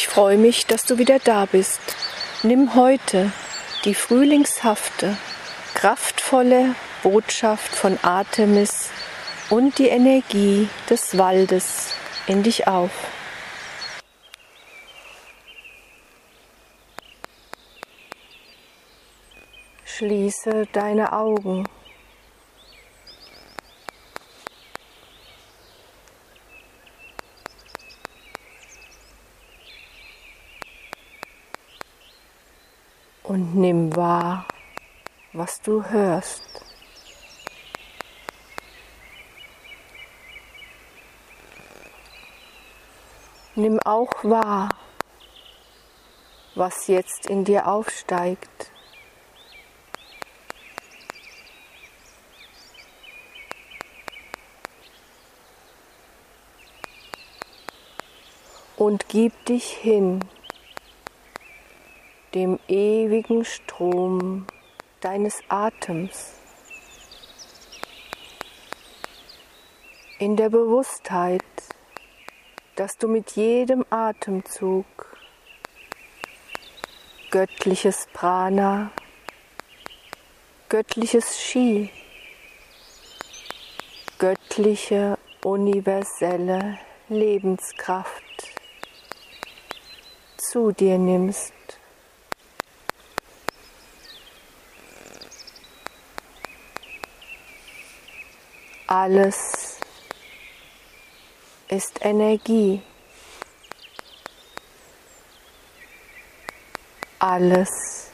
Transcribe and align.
Ich 0.00 0.08
freue 0.08 0.38
mich, 0.38 0.64
dass 0.64 0.86
du 0.86 0.96
wieder 0.96 1.18
da 1.18 1.44
bist. 1.44 1.78
Nimm 2.42 2.74
heute 2.74 3.30
die 3.84 3.92
frühlingshafte, 3.92 5.14
kraftvolle 5.74 6.74
Botschaft 7.02 7.76
von 7.76 7.98
Artemis 8.00 8.88
und 9.50 9.76
die 9.76 9.88
Energie 9.88 10.70
des 10.88 11.18
Waldes 11.18 11.92
in 12.26 12.42
dich 12.42 12.66
auf. 12.66 12.90
Schließe 19.84 20.66
deine 20.72 21.12
Augen. 21.12 21.68
Und 33.50 33.56
nimm 33.56 33.96
wahr, 33.96 34.46
was 35.32 35.60
du 35.60 35.82
hörst. 35.82 36.44
Nimm 43.56 43.80
auch 43.84 44.12
wahr, 44.22 44.68
was 46.54 46.86
jetzt 46.86 47.26
in 47.26 47.44
dir 47.44 47.66
aufsteigt. 47.66 48.70
Und 58.76 59.08
gib 59.08 59.44
dich 59.46 59.72
hin 59.72 60.20
dem 62.34 62.58
ewigen 62.68 63.44
Strom 63.44 64.46
deines 65.00 65.40
Atems. 65.48 66.34
In 70.18 70.36
der 70.36 70.50
Bewusstheit, 70.50 71.42
dass 72.76 72.96
du 72.98 73.08
mit 73.08 73.32
jedem 73.32 73.84
Atemzug 73.90 74.86
göttliches 77.30 78.06
Prana, 78.12 78.90
göttliches 80.68 81.40
Shi, 81.40 81.90
göttliche 84.18 85.18
universelle 85.42 86.78
Lebenskraft 87.08 88.22
zu 90.36 90.72
dir 90.72 90.98
nimmst. 90.98 91.59
Alles 98.92 99.78
ist 101.68 102.04
Energie. 102.04 102.82
Alles 107.20 108.10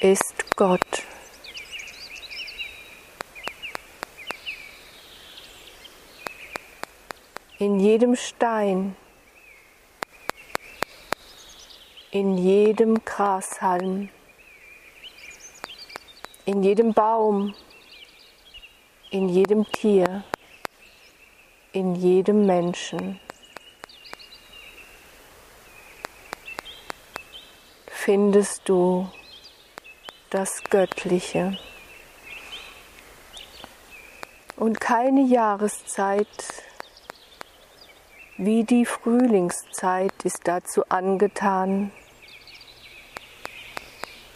ist 0.00 0.56
Gott. 0.56 1.04
In 7.60 7.78
jedem 7.78 8.16
Stein, 8.16 8.96
in 12.10 12.36
jedem 12.36 13.04
Grashalm, 13.04 14.08
in 16.46 16.64
jedem 16.64 16.92
Baum, 16.94 17.54
in 19.14 19.28
jedem 19.28 19.64
Tier 19.70 20.24
in 21.70 21.94
jedem 21.94 22.46
Menschen. 22.46 23.20
Findest 27.86 28.68
du 28.68 29.08
das 30.30 30.64
Göttliche. 30.68 31.56
Und 34.56 34.80
keine 34.80 35.22
Jahreszeit 35.22 36.64
wie 38.36 38.64
die 38.64 38.84
Frühlingszeit 38.84 40.12
ist 40.24 40.40
dazu 40.42 40.82
angetan, 40.88 41.92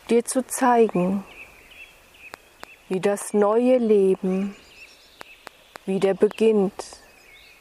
dir 0.08 0.24
zu 0.24 0.46
zeigen, 0.46 1.24
wie 2.88 3.00
das 3.00 3.34
neue 3.34 3.78
Leben 3.78 4.54
wieder 5.88 6.12
beginnt 6.12 6.84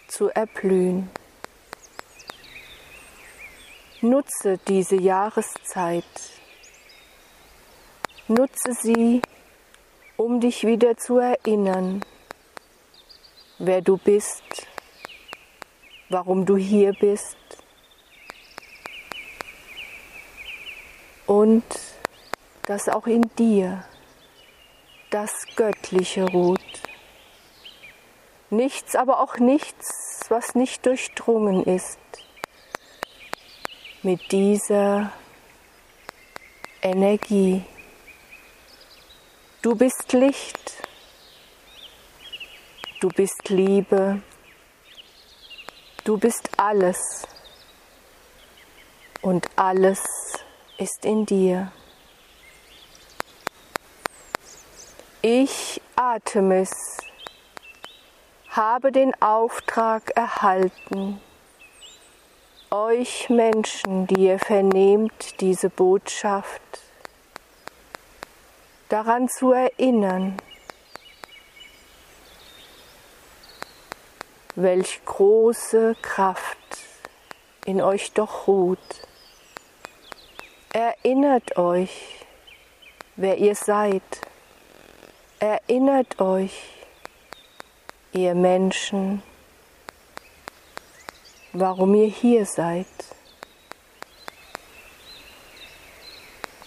zu 0.09 0.27
erblühen. 0.27 1.09
Nutze 4.01 4.59
diese 4.67 4.97
Jahreszeit. 4.97 6.03
Nutze 8.27 8.73
sie, 8.73 9.21
um 10.17 10.41
dich 10.41 10.65
wieder 10.65 10.97
zu 10.97 11.19
erinnern, 11.19 12.01
wer 13.59 13.81
du 13.81 13.95
bist, 13.95 14.67
warum 16.09 16.45
du 16.45 16.57
hier 16.57 16.91
bist 16.99 17.37
und 21.27 21.63
dass 22.63 22.89
auch 22.89 23.07
in 23.07 23.21
dir 23.39 23.85
das 25.11 25.31
Göttliche 25.55 26.25
ruht. 26.25 26.56
Nichts, 28.49 28.95
aber 28.95 29.19
auch 29.19 29.37
nichts, 29.39 30.21
was 30.29 30.55
nicht 30.55 30.85
durchdrungen 30.85 31.63
ist. 31.63 31.99
Mit 34.03 34.31
dieser 34.31 35.11
Energie. 36.81 37.65
Du 39.61 39.75
bist 39.75 40.13
Licht, 40.13 40.77
du 43.01 43.09
bist 43.09 43.49
Liebe, 43.49 44.21
du 46.05 46.17
bist 46.17 46.49
alles. 46.55 47.27
Und 49.21 49.49
alles 49.57 50.01
ist 50.77 51.03
in 51.03 51.25
dir. 51.25 51.73
Ich 55.21 55.81
atme 55.97 56.61
es 56.61 56.97
habe 58.57 58.91
den 58.91 59.13
Auftrag 59.21 60.09
erhalten, 60.15 61.21
euch 62.71 63.29
Menschen, 63.29 64.07
die 64.07 64.25
ihr 64.25 64.39
vernehmt 64.39 65.39
diese 65.41 65.69
Botschaft, 65.69 66.61
daran 68.89 69.29
zu 69.29 69.51
erinnern, 69.51 70.37
welch 74.55 75.05
große 75.05 75.95
Kraft 76.01 76.57
in 77.65 77.79
euch 77.79 78.11
doch 78.13 78.47
ruht. 78.47 78.79
Erinnert 80.73 81.57
euch, 81.57 82.25
wer 83.17 83.37
ihr 83.37 83.53
seid. 83.53 84.01
Erinnert 85.39 86.19
euch, 86.19 86.76
ihr 88.11 88.35
Menschen, 88.35 89.21
warum 91.53 91.93
ihr 91.95 92.07
hier 92.07 92.45
seid. 92.45 92.87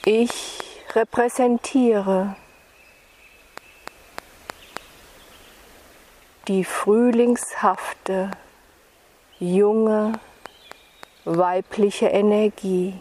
Ich 0.05 0.61
repräsentiere 0.95 2.37
die 6.49 6.65
frühlingshafte, 6.65 8.31
junge, 9.39 10.13
weibliche 11.25 12.07
Energie. 12.07 13.01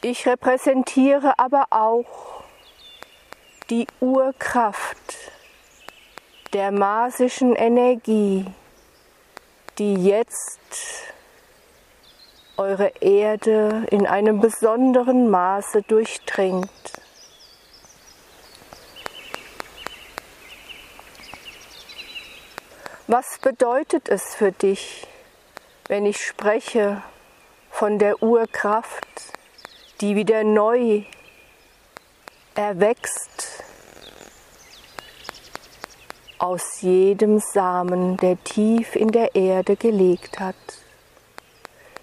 Ich 0.00 0.26
repräsentiere 0.26 1.38
aber 1.38 1.66
auch 1.70 2.42
die 3.70 3.86
Urkraft 4.00 5.23
der 6.54 6.70
marsischen 6.70 7.56
Energie, 7.56 8.46
die 9.78 9.94
jetzt 9.94 10.60
eure 12.56 12.92
Erde 13.00 13.84
in 13.90 14.06
einem 14.06 14.40
besonderen 14.40 15.28
Maße 15.28 15.82
durchdringt. 15.82 16.70
Was 23.08 23.38
bedeutet 23.40 24.08
es 24.08 24.36
für 24.36 24.52
dich, 24.52 25.08
wenn 25.88 26.06
ich 26.06 26.24
spreche 26.24 27.02
von 27.70 27.98
der 27.98 28.22
Urkraft, 28.22 29.34
die 30.00 30.14
wieder 30.14 30.44
neu 30.44 31.02
erwächst 32.54 33.64
aus 36.44 36.82
jedem 36.82 37.38
Samen, 37.38 38.18
der 38.18 38.36
tief 38.44 38.96
in 38.96 39.08
der 39.08 39.34
Erde 39.34 39.76
gelegt 39.76 40.40
hat. 40.40 40.54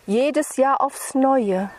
Jedes 0.07 0.57
Jahr 0.57 0.81
aufs 0.81 1.13
Neue 1.13 1.69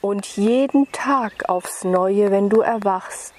und 0.00 0.24
jeden 0.36 0.90
Tag 0.92 1.48
aufs 1.48 1.82
Neue, 1.82 2.30
wenn 2.30 2.48
du 2.48 2.60
erwachst, 2.60 3.34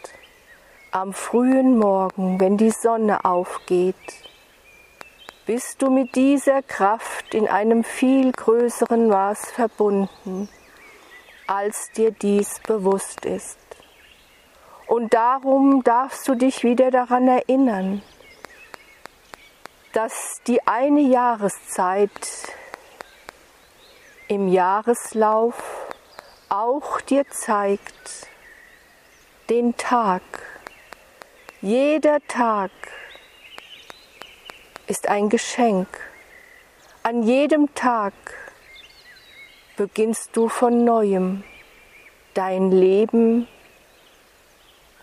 am 0.92 1.14
frühen 1.14 1.78
Morgen, 1.78 2.42
wenn 2.42 2.58
die 2.58 2.72
Sonne 2.72 3.24
aufgeht, 3.24 3.96
bist 5.46 5.82
du 5.82 5.90
mit 5.90 6.14
dieser 6.16 6.62
Kraft 6.62 7.34
in 7.34 7.48
einem 7.48 7.86
viel 7.86 8.34
größeren 8.34 9.08
Maß 9.08 9.52
verbunden, 9.52 10.50
als 11.48 11.90
dir 11.96 12.12
dies 12.12 12.60
bewusst 12.68 13.24
ist. 13.24 13.71
Und 14.92 15.14
darum 15.14 15.86
darfst 15.86 16.28
du 16.28 16.36
dich 16.36 16.66
wieder 16.66 16.92
daran 16.92 17.26
erinnern, 17.26 18.02
dass 19.94 20.42
die 20.46 20.68
eine 20.68 21.00
Jahreszeit 21.00 22.12
im 24.28 24.50
Jahreslauf 24.50 25.56
auch 26.50 27.00
dir 27.00 27.26
zeigt 27.30 28.28
den 29.50 29.78
Tag. 29.78 30.24
Jeder 31.62 32.20
Tag 32.28 32.72
ist 34.88 35.08
ein 35.08 35.30
Geschenk. 35.30 35.88
An 37.02 37.24
jedem 37.24 37.74
Tag 37.76 38.12
beginnst 39.78 40.36
du 40.36 40.50
von 40.50 40.84
neuem 40.84 41.46
dein 42.34 42.72
Leben 42.72 43.48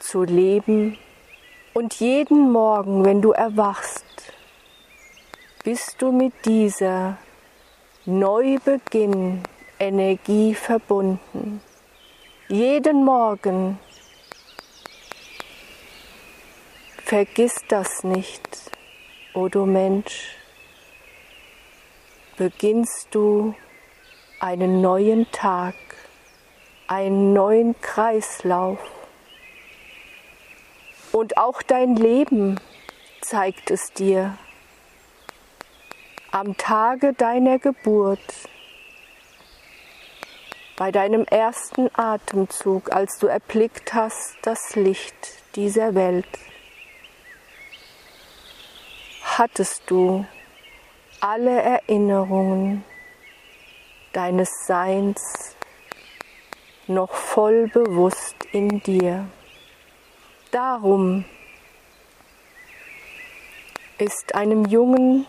zu 0.01 0.25
leben 0.25 0.99
und 1.75 1.95
jeden 2.01 2.51
Morgen, 2.51 3.05
wenn 3.05 3.23
du 3.23 3.33
erwachst, 3.33 4.05
bist 5.65 6.01
du 6.01 6.13
mit 6.13 6.33
dieser 6.45 7.19
Neubeginn 8.05 9.43
Energie 9.79 10.55
verbunden. 10.55 11.61
Jeden 12.49 13.05
Morgen 13.05 13.79
vergiss 17.05 17.57
das 17.69 18.03
nicht, 18.03 18.73
o 19.35 19.43
oh 19.43 19.49
du 19.49 19.67
Mensch, 19.67 20.37
beginnst 22.37 23.09
du 23.13 23.55
einen 24.41 24.81
neuen 24.81 25.31
Tag, 25.31 25.75
einen 26.87 27.33
neuen 27.33 27.81
Kreislauf. 27.81 28.79
Und 31.13 31.37
auch 31.39 31.63
dein 31.63 31.97
Leben 31.97 32.61
zeigt 33.21 33.71
es 33.71 33.93
dir. 33.93 34.37
Am 36.31 36.57
Tage 36.57 37.15
deiner 37.15 37.59
Geburt 37.59 38.21
bei 40.77 40.93
deinem 40.93 41.25
ersten 41.25 41.91
Atemzug, 41.95 42.93
als 42.93 43.19
du 43.19 43.27
erblickt 43.27 43.95
hast 43.95 44.37
das 44.43 44.77
Licht 44.77 45.17
dieser 45.57 45.97
Welt, 45.97 46.29
hattest 49.25 49.83
du 49.91 50.25
alle 51.21 51.61
Erinnerungen 51.63 52.85
deines 54.13 54.67
Seins 54.67 55.57
noch 56.87 57.13
voll 57.13 57.69
bewusst 57.69 58.37
in 58.53 58.81
dir. 58.81 59.29
Darum 60.51 61.27
ist 63.99 64.35
einem 64.35 64.65
jungen 64.65 65.27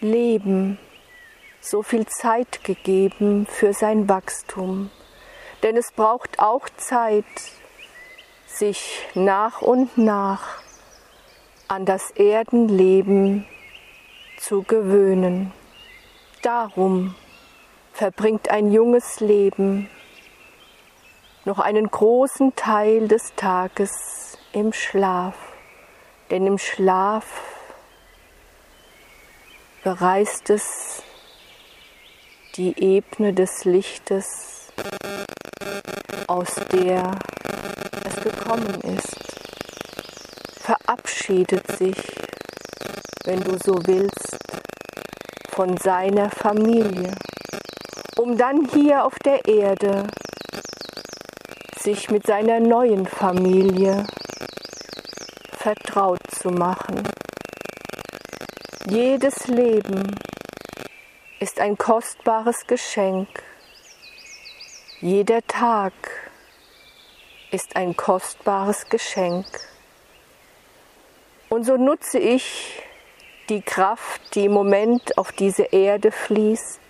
Leben 0.00 0.78
so 1.60 1.82
viel 1.82 2.06
Zeit 2.06 2.64
gegeben 2.64 3.46
für 3.46 3.74
sein 3.74 4.08
Wachstum. 4.08 4.90
Denn 5.62 5.76
es 5.76 5.92
braucht 5.92 6.38
auch 6.38 6.68
Zeit, 6.76 7.26
sich 8.46 9.06
nach 9.14 9.60
und 9.60 9.98
nach 9.98 10.62
an 11.66 11.84
das 11.84 12.10
Erdenleben 12.12 13.46
zu 14.38 14.62
gewöhnen. 14.62 15.52
Darum 16.42 17.14
verbringt 17.92 18.50
ein 18.50 18.72
junges 18.72 19.20
Leben 19.20 19.90
noch 21.48 21.60
einen 21.60 21.90
großen 21.90 22.54
Teil 22.56 23.08
des 23.08 23.34
Tages 23.34 24.36
im 24.52 24.74
Schlaf. 24.74 25.34
Denn 26.30 26.46
im 26.46 26.58
Schlaf 26.58 27.24
bereist 29.82 30.50
es 30.50 31.02
die 32.56 32.78
Ebene 32.78 33.32
des 33.32 33.64
Lichtes, 33.64 34.74
aus 36.26 36.54
der 36.70 37.12
es 38.04 38.22
gekommen 38.22 38.82
ist, 38.82 39.16
verabschiedet 40.60 41.66
sich, 41.78 41.96
wenn 43.24 43.40
du 43.40 43.56
so 43.58 43.74
willst, 43.86 44.36
von 45.48 45.78
seiner 45.78 46.28
Familie, 46.28 47.16
um 48.18 48.36
dann 48.36 48.68
hier 48.68 49.06
auf 49.06 49.18
der 49.20 49.48
Erde 49.48 50.06
sich 51.94 52.10
mit 52.10 52.26
seiner 52.26 52.60
neuen 52.60 53.06
Familie 53.06 54.06
vertraut 55.52 56.20
zu 56.30 56.50
machen. 56.50 57.02
Jedes 58.90 59.46
Leben 59.46 60.14
ist 61.40 61.58
ein 61.58 61.78
kostbares 61.78 62.66
Geschenk. 62.66 63.28
Jeder 65.00 65.40
Tag 65.46 65.94
ist 67.52 67.74
ein 67.74 67.96
kostbares 67.96 68.90
Geschenk. 68.90 69.46
Und 71.48 71.64
so 71.64 71.78
nutze 71.78 72.18
ich 72.18 72.82
die 73.48 73.62
Kraft, 73.62 74.34
die 74.34 74.44
im 74.44 74.52
Moment 74.52 75.16
auf 75.16 75.32
diese 75.32 75.62
Erde 75.62 76.12
fließt, 76.12 76.80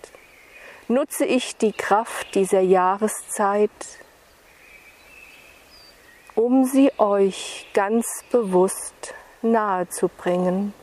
nutze 0.89 1.23
ich 1.23 1.55
die 1.55 1.71
Kraft 1.71 2.35
dieser 2.35 2.59
Jahreszeit, 2.59 3.71
um 6.39 6.63
sie 6.63 6.89
euch 6.97 7.67
ganz 7.73 8.23
bewusst 8.31 9.13
nahe 9.41 9.89
zu 9.89 10.07
bringen. 10.07 10.73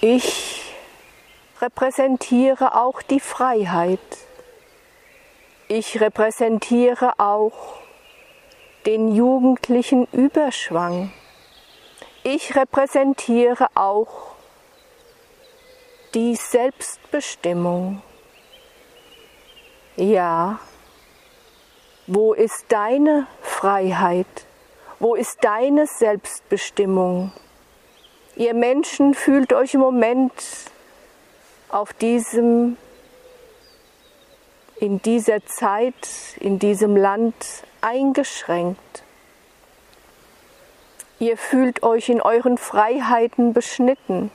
Ich 0.00 0.62
repräsentiere 1.60 2.74
auch 2.74 3.02
die 3.02 3.20
Freiheit. 3.20 4.00
Ich 5.68 6.00
repräsentiere 6.00 7.12
auch 7.18 7.82
den 8.86 9.14
jugendlichen 9.14 10.06
Überschwang. 10.12 11.12
Ich 12.22 12.56
repräsentiere 12.56 13.66
auch 13.74 14.36
die 16.14 16.34
Selbstbestimmung. 16.34 18.00
Ja, 19.96 20.60
wo 22.12 22.32
ist 22.32 22.64
deine 22.70 23.28
Freiheit? 23.40 24.26
Wo 24.98 25.14
ist 25.14 25.44
deine 25.44 25.86
Selbstbestimmung? 25.86 27.30
Ihr 28.34 28.52
Menschen 28.52 29.14
fühlt 29.14 29.52
euch 29.52 29.74
im 29.74 29.80
Moment 29.80 30.32
auf 31.68 31.92
diesem, 31.92 32.76
in 34.80 35.00
dieser 35.02 35.46
Zeit, 35.46 36.08
in 36.40 36.58
diesem 36.58 36.96
Land 36.96 37.32
eingeschränkt. 37.80 39.04
Ihr 41.20 41.36
fühlt 41.36 41.84
euch 41.84 42.08
in 42.08 42.20
euren 42.20 42.58
Freiheiten 42.58 43.52
beschnitten. 43.52 44.32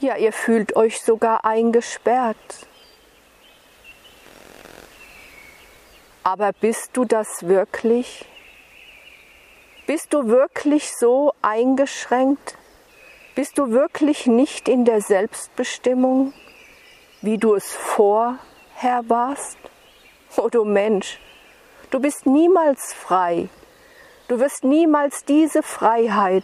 Ja, 0.00 0.16
ihr 0.16 0.32
fühlt 0.32 0.74
euch 0.74 1.02
sogar 1.02 1.44
eingesperrt. 1.44 2.66
Aber 6.26 6.50
bist 6.52 6.90
du 6.94 7.04
das 7.04 7.46
wirklich? 7.46 8.24
Bist 9.86 10.12
du 10.12 10.26
wirklich 10.26 10.90
so 10.90 11.32
eingeschränkt? 11.40 12.58
Bist 13.36 13.58
du 13.58 13.70
wirklich 13.70 14.26
nicht 14.26 14.68
in 14.68 14.84
der 14.84 15.00
Selbstbestimmung, 15.00 16.32
wie 17.22 17.38
du 17.38 17.54
es 17.54 17.72
vorher 17.72 19.04
warst? 19.06 19.56
Oh 20.36 20.48
du 20.48 20.64
Mensch, 20.64 21.20
du 21.92 22.00
bist 22.00 22.26
niemals 22.26 22.92
frei, 22.92 23.48
Du 24.28 24.40
wirst 24.40 24.64
niemals 24.64 25.24
diese 25.24 25.62
Freiheit 25.62 26.42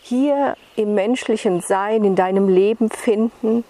hier 0.00 0.56
im 0.74 0.94
menschlichen 0.94 1.60
Sein, 1.60 2.02
in 2.02 2.16
deinem 2.16 2.48
Leben 2.48 2.88
finden, 2.88 3.62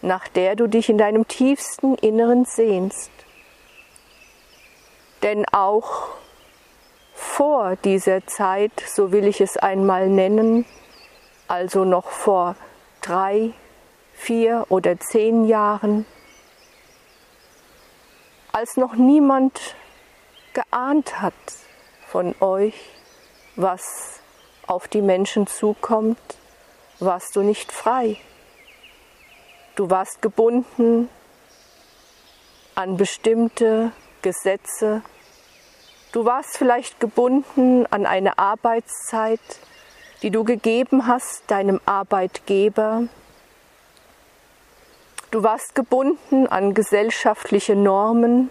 nach 0.00 0.26
der 0.26 0.56
du 0.56 0.66
dich 0.66 0.88
in 0.88 0.98
deinem 0.98 1.28
tiefsten 1.28 1.94
Inneren 1.94 2.44
sehnst. 2.44 3.12
Denn 5.22 5.44
auch 5.52 6.08
vor 7.14 7.76
dieser 7.76 8.26
Zeit, 8.26 8.72
so 8.86 9.12
will 9.12 9.26
ich 9.26 9.40
es 9.40 9.56
einmal 9.56 10.08
nennen, 10.08 10.64
also 11.46 11.84
noch 11.84 12.10
vor 12.10 12.56
drei, 13.00 13.52
vier 14.14 14.66
oder 14.68 14.98
zehn 14.98 15.44
Jahren, 15.44 16.06
als 18.52 18.76
noch 18.76 18.94
niemand 18.94 19.76
geahnt 20.52 21.20
hat 21.20 21.34
von 22.06 22.34
euch, 22.40 22.74
was 23.56 24.20
auf 24.66 24.88
die 24.88 25.02
Menschen 25.02 25.46
zukommt, 25.46 26.18
warst 26.98 27.36
du 27.36 27.42
nicht 27.42 27.72
frei. 27.72 28.16
Du 29.74 29.88
warst 29.88 30.20
gebunden 30.20 31.08
an 32.74 32.96
bestimmte 32.96 33.92
Gesetze. 34.22 35.02
Du 36.12 36.24
warst 36.24 36.56
vielleicht 36.56 37.00
gebunden 37.00 37.86
an 37.90 38.06
eine 38.06 38.38
Arbeitszeit, 38.38 39.40
die 40.22 40.30
du 40.30 40.44
gegeben 40.44 41.06
hast 41.06 41.50
deinem 41.50 41.80
Arbeitgeber. 41.84 43.04
Du 45.30 45.42
warst 45.42 45.74
gebunden 45.74 46.46
an 46.46 46.74
gesellschaftliche 46.74 47.74
Normen. 47.74 48.50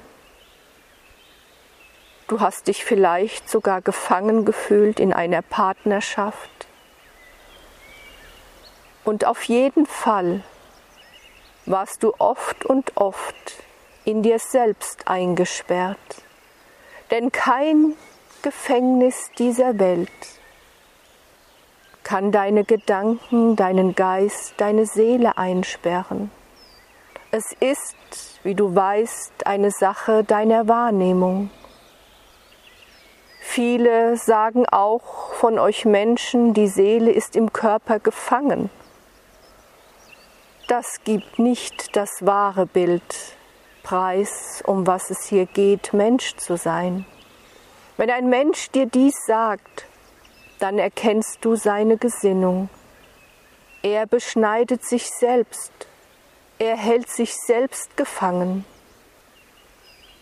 Du 2.27 2.39
hast 2.39 2.67
dich 2.67 2.83
vielleicht 2.83 3.49
sogar 3.49 3.81
gefangen 3.81 4.45
gefühlt 4.45 4.99
in 4.99 5.13
einer 5.13 5.41
Partnerschaft. 5.41 6.49
Und 9.03 9.25
auf 9.25 9.43
jeden 9.43 9.85
Fall 9.85 10.43
warst 11.65 12.03
du 12.03 12.13
oft 12.17 12.65
und 12.65 12.97
oft 12.97 13.63
in 14.05 14.23
dir 14.23 14.39
selbst 14.39 15.07
eingesperrt. 15.07 16.23
Denn 17.11 17.31
kein 17.31 17.95
Gefängnis 18.41 19.29
dieser 19.37 19.77
Welt 19.79 20.09
kann 22.03 22.31
deine 22.31 22.63
Gedanken, 22.63 23.55
deinen 23.55 23.95
Geist, 23.95 24.55
deine 24.57 24.85
Seele 24.85 25.37
einsperren. 25.37 26.31
Es 27.31 27.53
ist, 27.59 28.39
wie 28.43 28.55
du 28.55 28.75
weißt, 28.75 29.45
eine 29.45 29.71
Sache 29.71 30.23
deiner 30.23 30.67
Wahrnehmung. 30.67 31.49
Viele 33.39 34.17
sagen 34.17 34.65
auch 34.65 35.33
von 35.33 35.59
euch 35.59 35.85
Menschen, 35.85 36.53
die 36.53 36.67
Seele 36.67 37.11
ist 37.11 37.35
im 37.35 37.53
Körper 37.53 37.99
gefangen. 37.99 38.69
Das 40.67 41.03
gibt 41.03 41.39
nicht 41.39 41.95
das 41.95 42.25
wahre 42.25 42.65
Bild 42.65 43.03
preis, 43.83 44.63
um 44.65 44.87
was 44.87 45.09
es 45.09 45.25
hier 45.25 45.45
geht, 45.45 45.93
Mensch 45.93 46.35
zu 46.37 46.57
sein. 46.57 47.05
Wenn 47.97 48.09
ein 48.09 48.29
Mensch 48.29 48.69
dir 48.71 48.85
dies 48.85 49.15
sagt, 49.25 49.85
dann 50.59 50.79
erkennst 50.79 51.43
du 51.43 51.55
seine 51.55 51.97
Gesinnung. 51.97 52.69
Er 53.83 54.05
beschneidet 54.05 54.83
sich 54.85 55.09
selbst, 55.09 55.71
er 56.59 56.77
hält 56.77 57.09
sich 57.09 57.35
selbst 57.35 57.97
gefangen. 57.97 58.65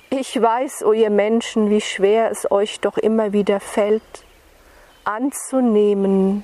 Ich 0.09 0.41
weiß, 0.41 0.83
o 0.83 0.89
oh 0.89 0.93
ihr 0.93 1.09
Menschen, 1.09 1.69
wie 1.69 1.81
schwer 1.81 2.31
es 2.31 2.49
euch 2.49 2.79
doch 2.79 2.97
immer 2.97 3.31
wieder 3.33 3.59
fällt, 3.59 4.25
anzunehmen, 5.03 6.43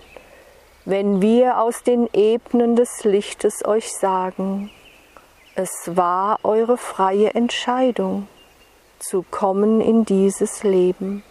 wenn 0.86 1.22
wir 1.22 1.60
aus 1.60 1.82
den 1.82 2.08
Ebenen 2.14 2.76
des 2.76 3.04
Lichtes 3.04 3.66
euch 3.66 3.92
sagen, 3.92 4.70
es 5.56 5.96
war 5.96 6.40
eure 6.44 6.78
freie 6.78 7.34
Entscheidung, 7.34 8.28
zu 9.00 9.24
kommen 9.24 9.80
in 9.80 10.04
dieses 10.04 10.64
Leben. 10.64 11.24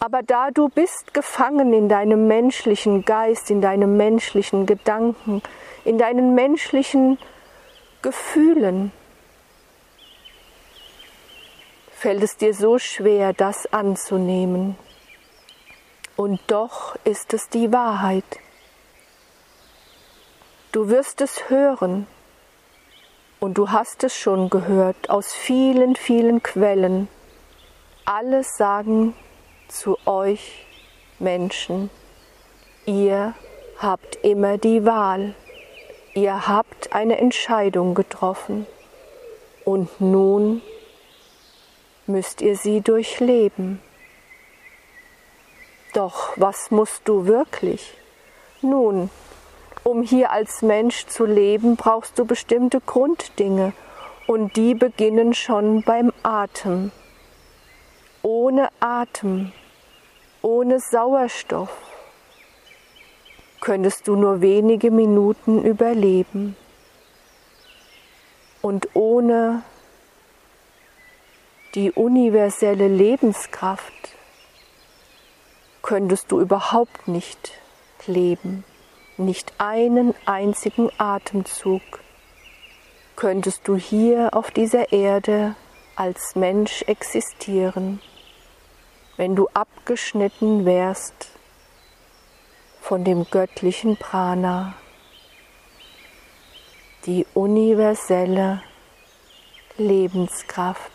Aber 0.00 0.22
da 0.22 0.50
du 0.50 0.68
bist 0.68 1.12
gefangen 1.12 1.74
in 1.74 1.88
deinem 1.88 2.26
menschlichen 2.26 3.04
Geist, 3.04 3.50
in 3.50 3.60
deinem 3.60 3.96
menschlichen 3.96 4.66
Gedanken, 4.66 5.42
in 5.84 5.98
deinen 5.98 6.34
menschlichen 6.34 7.18
Gefühlen, 8.00 8.90
fällt 11.92 12.22
es 12.22 12.36
dir 12.36 12.54
so 12.54 12.78
schwer, 12.78 13.32
das 13.32 13.72
anzunehmen. 13.72 14.76
Und 16.16 16.40
doch 16.46 16.96
ist 17.04 17.32
es 17.34 17.48
die 17.48 17.70
Wahrheit. 17.70 18.24
Du 20.72 20.88
wirst 20.88 21.20
es 21.20 21.48
hören 21.50 22.06
und 23.42 23.58
du 23.58 23.72
hast 23.72 24.04
es 24.04 24.16
schon 24.16 24.50
gehört 24.50 25.10
aus 25.10 25.32
vielen, 25.32 25.96
vielen 25.96 26.44
Quellen. 26.44 27.08
Alle 28.04 28.44
sagen 28.44 29.16
zu 29.66 29.98
euch 30.06 30.64
Menschen, 31.18 31.90
ihr 32.86 33.34
habt 33.78 34.14
immer 34.22 34.58
die 34.58 34.84
Wahl, 34.84 35.34
ihr 36.14 36.46
habt 36.46 36.92
eine 36.92 37.18
Entscheidung 37.18 37.94
getroffen 37.94 38.64
und 39.64 40.00
nun 40.00 40.62
müsst 42.06 42.42
ihr 42.42 42.54
sie 42.54 42.80
durchleben. 42.80 43.82
Doch 45.94 46.34
was 46.36 46.70
musst 46.70 47.08
du 47.08 47.26
wirklich? 47.26 47.92
Nun, 48.60 49.10
um 49.84 50.02
hier 50.02 50.30
als 50.30 50.62
Mensch 50.62 51.06
zu 51.06 51.24
leben, 51.24 51.76
brauchst 51.76 52.18
du 52.18 52.24
bestimmte 52.24 52.80
Grunddinge 52.80 53.72
und 54.26 54.56
die 54.56 54.74
beginnen 54.74 55.34
schon 55.34 55.82
beim 55.82 56.12
Atem. 56.22 56.92
Ohne 58.22 58.68
Atem 58.80 59.52
ohne 60.42 60.80
Sauerstoff 60.80 61.70
könntest 63.60 64.08
du 64.08 64.16
nur 64.16 64.40
wenige 64.40 64.90
Minuten 64.90 65.64
überleben. 65.64 66.56
Und 68.60 68.88
ohne 68.94 69.62
die 71.76 71.92
universelle 71.92 72.88
Lebenskraft 72.88 74.16
könntest 75.80 76.32
du 76.32 76.40
überhaupt 76.40 77.06
nicht 77.06 77.52
leben. 78.06 78.64
Nicht 79.22 79.52
einen 79.58 80.16
einzigen 80.26 80.90
Atemzug. 80.98 81.80
Könntest 83.14 83.68
du 83.68 83.76
hier 83.76 84.30
auf 84.32 84.50
dieser 84.50 84.90
Erde 84.92 85.54
als 85.94 86.34
Mensch 86.34 86.82
existieren? 86.88 88.00
Wenn 89.16 89.36
du 89.36 89.46
abgeschnitten 89.54 90.64
wärst 90.64 91.28
von 92.80 93.04
dem 93.04 93.24
göttlichen 93.30 93.96
Prana, 93.96 94.74
die 97.06 97.24
universelle 97.32 98.60
Lebenskraft, 99.76 100.90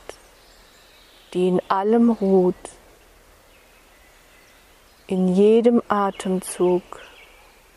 die 1.33 1.47
in 1.47 1.61
allem 1.69 2.09
ruht, 2.09 2.55
in 5.07 5.29
jedem 5.33 5.81
Atemzug 5.87 6.83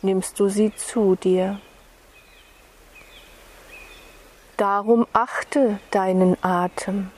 nimmst 0.03 0.39
du 0.39 0.49
sie 0.49 0.75
zu 0.75 1.15
dir. 1.15 1.59
Darum 4.57 5.07
achte 5.13 5.79
deinen 5.89 6.37
Atem. 6.43 7.11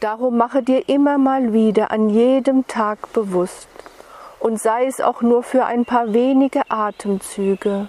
Darum 0.00 0.36
mache 0.36 0.62
dir 0.62 0.88
immer 0.88 1.18
mal 1.18 1.52
wieder 1.52 1.90
an 1.90 2.10
jedem 2.10 2.66
Tag 2.66 3.12
bewusst 3.12 3.68
und 4.40 4.60
sei 4.60 4.86
es 4.86 5.00
auch 5.00 5.22
nur 5.22 5.42
für 5.42 5.64
ein 5.64 5.84
paar 5.84 6.12
wenige 6.12 6.70
Atemzüge, 6.70 7.88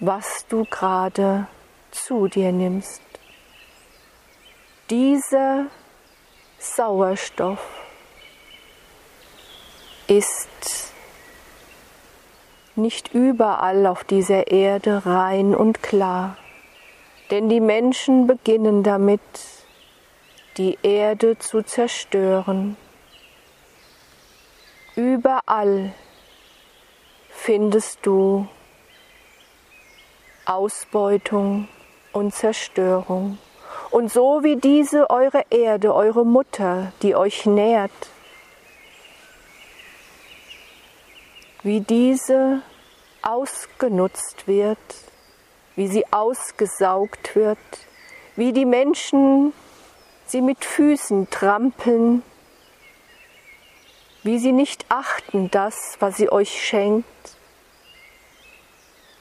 was 0.00 0.46
du 0.48 0.64
gerade 0.64 1.46
zu 1.90 2.28
dir 2.28 2.52
nimmst. 2.52 3.02
Dieser 4.90 5.66
Sauerstoff 6.58 7.66
ist 10.06 10.92
nicht 12.76 13.14
überall 13.14 13.86
auf 13.86 14.04
dieser 14.04 14.50
Erde 14.50 15.06
rein 15.06 15.54
und 15.54 15.82
klar, 15.82 16.36
denn 17.30 17.48
die 17.48 17.60
Menschen 17.60 18.26
beginnen 18.26 18.82
damit, 18.82 19.20
die 20.56 20.78
Erde 20.82 21.38
zu 21.38 21.62
zerstören. 21.62 22.76
Überall 24.94 25.92
findest 27.28 28.04
du 28.06 28.48
Ausbeutung 30.46 31.68
und 32.12 32.34
Zerstörung. 32.34 33.38
Und 33.90 34.10
so 34.10 34.42
wie 34.42 34.56
diese 34.56 35.10
eure 35.10 35.44
Erde, 35.50 35.94
eure 35.94 36.24
Mutter, 36.24 36.92
die 37.02 37.14
euch 37.14 37.46
nährt, 37.46 37.92
wie 41.66 41.80
diese 41.80 42.62
ausgenutzt 43.22 44.46
wird, 44.46 44.78
wie 45.74 45.88
sie 45.88 46.04
ausgesaugt 46.12 47.34
wird, 47.34 47.58
wie 48.36 48.52
die 48.52 48.64
Menschen 48.64 49.52
sie 50.26 50.42
mit 50.42 50.64
Füßen 50.64 51.28
trampeln, 51.28 52.22
wie 54.22 54.38
sie 54.38 54.52
nicht 54.52 54.86
achten 54.90 55.50
das, 55.50 55.96
was 55.98 56.16
sie 56.18 56.30
euch 56.30 56.64
schenkt, 56.64 57.36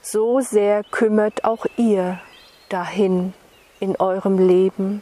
so 0.03 0.39
sehr 0.39 0.83
kümmert 0.83 1.45
auch 1.45 1.65
ihr 1.77 2.19
dahin 2.69 3.33
in 3.79 3.95
eurem 3.95 4.37
Leben. 4.37 5.01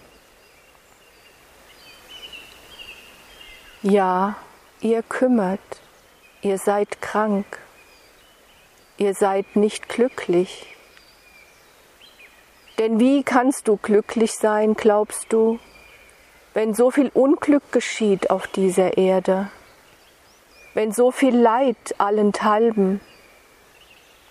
Ja, 3.81 4.37
ihr 4.79 5.03
kümmert, 5.03 5.82
ihr 6.43 6.57
seid 6.57 7.01
krank, 7.01 7.45
ihr 8.97 9.13
seid 9.13 9.55
nicht 9.55 9.87
glücklich. 9.89 10.75
Denn 12.77 12.99
wie 12.99 13.23
kannst 13.23 13.67
du 13.67 13.77
glücklich 13.77 14.33
sein, 14.33 14.73
glaubst 14.73 15.31
du, 15.31 15.59
wenn 16.53 16.73
so 16.73 16.91
viel 16.91 17.09
Unglück 17.13 17.71
geschieht 17.71 18.29
auf 18.29 18.47
dieser 18.47 18.97
Erde, 18.97 19.49
wenn 20.73 20.91
so 20.91 21.11
viel 21.11 21.35
Leid 21.35 21.95
allenthalben, 21.97 22.99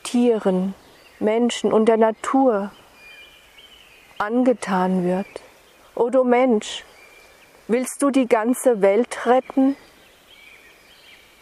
Tieren, 0.03 0.75
Menschen 1.19 1.73
und 1.73 1.87
der 1.87 1.97
Natur 1.97 2.73
angetan 4.19 5.05
wird. 5.05 5.27
O 5.95 6.11
du 6.11 6.25
Mensch, 6.25 6.85
willst 7.69 8.03
du 8.03 8.11
die 8.11 8.27
ganze 8.27 8.83
Welt 8.83 9.27
retten? 9.27 9.77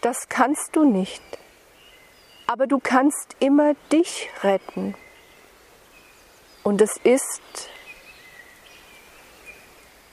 Das 0.01 0.29
kannst 0.29 0.75
du 0.75 0.83
nicht, 0.83 1.21
aber 2.47 2.65
du 2.65 2.79
kannst 2.79 3.35
immer 3.39 3.75
dich 3.91 4.29
retten. 4.43 4.95
Und 6.63 6.81
es 6.81 6.97
ist 7.03 7.69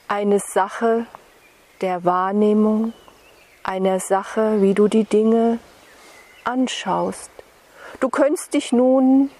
eine 0.09 0.41
Sache 0.41 1.07
der 1.81 2.05
Wahrnehmung, 2.05 2.93
einer 3.63 3.99
Sache, 3.99 4.61
wie 4.61 4.75
du 4.75 4.89
die 4.89 5.05
Dinge 5.05 5.59
anschaust. 6.45 7.31
Du 8.01 8.11
könntest 8.11 8.53
dich 8.53 8.73
nun 8.73 9.31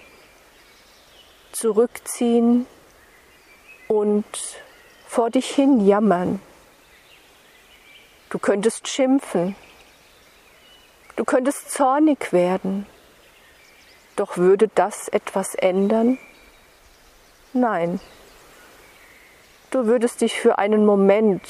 zurückziehen 1.51 2.65
und 3.87 4.25
vor 5.07 5.29
dich 5.29 5.49
hin 5.49 5.85
jammern. 5.85 6.41
Du 8.31 8.39
könntest 8.39 8.87
schimpfen. 8.87 9.55
Du 11.19 11.25
könntest 11.25 11.69
zornig 11.71 12.31
werden. 12.31 12.85
Doch 14.15 14.37
würde 14.37 14.69
das 14.73 15.09
etwas 15.09 15.53
ändern? 15.53 16.17
Nein. 17.51 17.99
Du 19.69 19.85
würdest 19.85 20.21
dich 20.21 20.39
für 20.39 20.57
einen 20.59 20.85
Moment, 20.85 21.41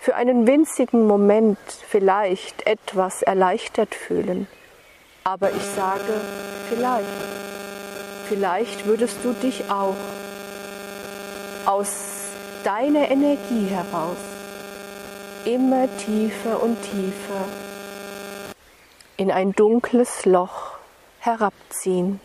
für 0.00 0.16
einen 0.16 0.48
winzigen 0.48 1.06
Moment 1.06 1.56
vielleicht 1.88 2.66
etwas 2.66 3.22
erleichtert 3.22 3.94
fühlen. 3.94 4.48
Aber 5.22 5.52
ich 5.52 5.66
sage 5.66 6.20
vielleicht. 6.68 7.06
Vielleicht 8.28 8.86
würdest 8.86 9.18
du 9.22 9.34
dich 9.34 9.70
auch 9.70 9.94
aus 11.64 11.92
deiner 12.64 13.08
Energie 13.08 13.68
heraus 13.68 14.16
immer 15.44 15.86
tiefer 15.98 16.60
und 16.60 16.76
tiefer 16.82 17.44
in 19.22 19.30
ein 19.30 19.52
dunkles 19.52 20.26
Loch 20.26 20.78
herabziehen. 21.20 22.20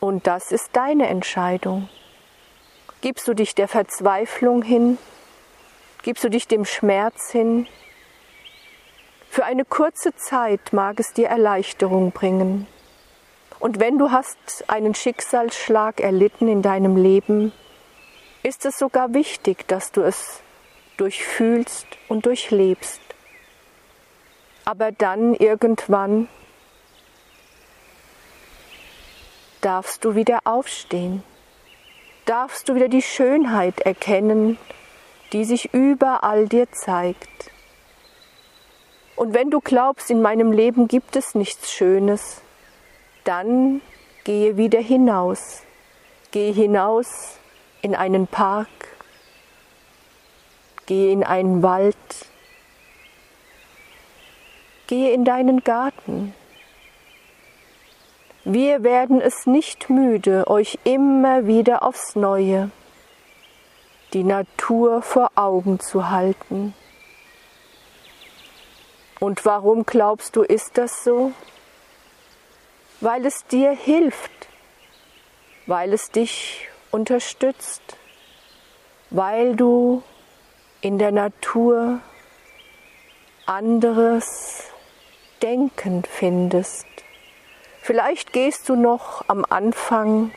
Und 0.00 0.26
das 0.26 0.50
ist 0.50 0.70
deine 0.72 1.06
Entscheidung. 1.06 1.88
Gibst 3.00 3.28
du 3.28 3.34
dich 3.34 3.54
der 3.54 3.68
Verzweiflung 3.68 4.62
hin? 4.62 4.98
Gibst 6.02 6.24
du 6.24 6.28
dich 6.28 6.48
dem 6.48 6.64
Schmerz 6.64 7.30
hin? 7.30 7.68
Für 9.30 9.44
eine 9.44 9.64
kurze 9.64 10.12
Zeit 10.16 10.72
mag 10.72 10.98
es 10.98 11.12
dir 11.12 11.28
Erleichterung 11.28 12.10
bringen. 12.10 12.66
Und 13.60 13.78
wenn 13.78 13.96
du 13.96 14.10
hast 14.10 14.36
einen 14.66 14.96
Schicksalsschlag 14.96 16.00
erlitten 16.00 16.48
in 16.48 16.62
deinem 16.62 16.96
Leben, 16.96 17.52
ist 18.42 18.66
es 18.66 18.76
sogar 18.76 19.14
wichtig, 19.14 19.68
dass 19.68 19.92
du 19.92 20.02
es 20.02 20.40
durchfühlst 20.96 21.86
und 22.08 22.26
durchlebst. 22.26 23.07
Aber 24.68 24.92
dann 24.92 25.32
irgendwann 25.32 26.28
darfst 29.62 30.04
du 30.04 30.14
wieder 30.14 30.40
aufstehen 30.44 31.22
darfst 32.28 32.68
du 32.68 32.74
wieder 32.74 32.88
die 32.88 33.02
Schönheit 33.02 33.80
erkennen, 33.80 34.58
die 35.32 35.44
sich 35.44 35.72
überall 35.72 36.46
dir 36.46 36.70
zeigt. 36.70 37.50
Und 39.16 39.32
wenn 39.32 39.50
du 39.50 39.60
glaubst, 39.60 40.10
in 40.10 40.20
meinem 40.20 40.52
Leben 40.52 40.88
gibt 40.88 41.16
es 41.16 41.34
nichts 41.34 41.72
Schönes, 41.72 42.42
dann 43.24 43.80
gehe 44.24 44.58
wieder 44.58 44.80
hinaus. 44.80 45.62
Gehe 46.30 46.52
hinaus 46.52 47.38
in 47.80 47.94
einen 47.94 48.26
Park, 48.26 48.68
gehe 50.84 51.10
in 51.10 51.24
einen 51.24 51.62
Wald, 51.62 51.96
gehe 54.88 55.12
in 55.12 55.24
deinen 55.24 55.62
Garten, 55.62 56.34
wir 58.44 58.82
werden 58.82 59.20
es 59.20 59.46
nicht 59.46 59.88
müde, 59.88 60.48
euch 60.48 60.78
immer 60.82 61.46
wieder 61.46 61.84
aufs 61.84 62.16
neue 62.16 62.70
die 64.12 64.24
Natur 64.24 65.02
vor 65.02 65.32
Augen 65.34 65.80
zu 65.80 66.10
halten. 66.10 66.74
Und 69.20 69.44
warum 69.44 69.84
glaubst 69.84 70.36
du, 70.36 70.42
ist 70.42 70.78
das 70.78 71.04
so? 71.04 71.32
Weil 73.00 73.26
es 73.26 73.44
dir 73.46 73.72
hilft, 73.72 74.48
weil 75.66 75.92
es 75.92 76.10
dich 76.10 76.68
unterstützt, 76.90 77.82
weil 79.10 79.56
du 79.56 80.02
in 80.80 80.98
der 80.98 81.12
Natur 81.12 82.00
anderes 83.46 84.64
Denken 85.42 86.02
findest. 86.04 86.86
Vielleicht 87.80 88.32
gehst 88.32 88.68
du 88.68 88.76
noch 88.76 89.24
am 89.28 89.44
Anfang 89.48 90.32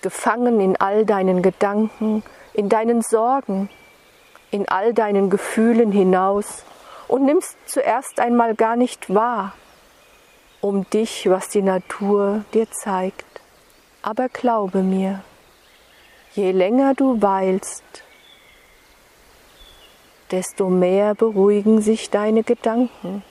gefangen 0.00 0.60
in 0.60 0.76
all 0.76 1.04
deinen 1.04 1.42
Gedanken, 1.42 2.22
in 2.52 2.68
deinen 2.68 3.02
Sorgen, 3.02 3.68
in 4.50 4.68
all 4.68 4.94
deinen 4.94 5.28
Gefühlen 5.28 5.90
hinaus 5.92 6.64
und 7.08 7.24
nimmst 7.24 7.56
zuerst 7.66 8.20
einmal 8.20 8.54
gar 8.54 8.76
nicht 8.76 9.12
wahr 9.12 9.54
um 10.60 10.88
dich, 10.88 11.28
was 11.28 11.50
die 11.50 11.60
Natur 11.60 12.44
dir 12.54 12.70
zeigt. 12.70 13.26
Aber 14.00 14.30
glaube 14.30 14.82
mir, 14.82 15.22
je 16.34 16.52
länger 16.52 16.94
du 16.94 17.20
weilst, 17.20 17.84
desto 20.30 20.70
mehr 20.70 21.14
beruhigen 21.14 21.82
sich 21.82 22.08
deine 22.08 22.44
Gedanken 22.44 23.22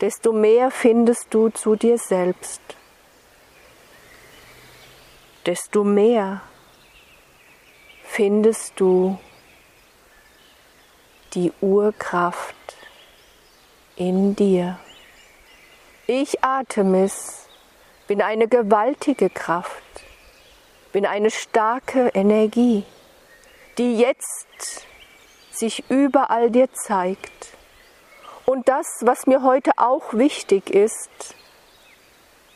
desto 0.00 0.32
mehr 0.32 0.70
findest 0.70 1.32
du 1.32 1.48
zu 1.48 1.76
dir 1.76 1.98
selbst, 1.98 2.60
desto 5.46 5.84
mehr 5.84 6.42
findest 8.04 8.78
du 8.78 9.18
die 11.34 11.52
Urkraft 11.60 12.76
in 13.96 14.36
dir. 14.36 14.78
Ich 16.06 16.42
Artemis 16.44 17.48
bin 18.06 18.22
eine 18.22 18.48
gewaltige 18.48 19.30
Kraft, 19.30 19.82
bin 20.92 21.06
eine 21.06 21.30
starke 21.30 22.10
Energie, 22.14 22.84
die 23.78 23.96
jetzt 23.96 24.86
sich 25.50 25.84
überall 25.90 26.50
dir 26.50 26.72
zeigt 26.72 27.55
und 28.46 28.68
das, 28.68 28.86
was 29.02 29.26
mir 29.26 29.42
heute 29.42 29.72
auch 29.76 30.14
wichtig 30.14 30.70
ist, 30.70 31.34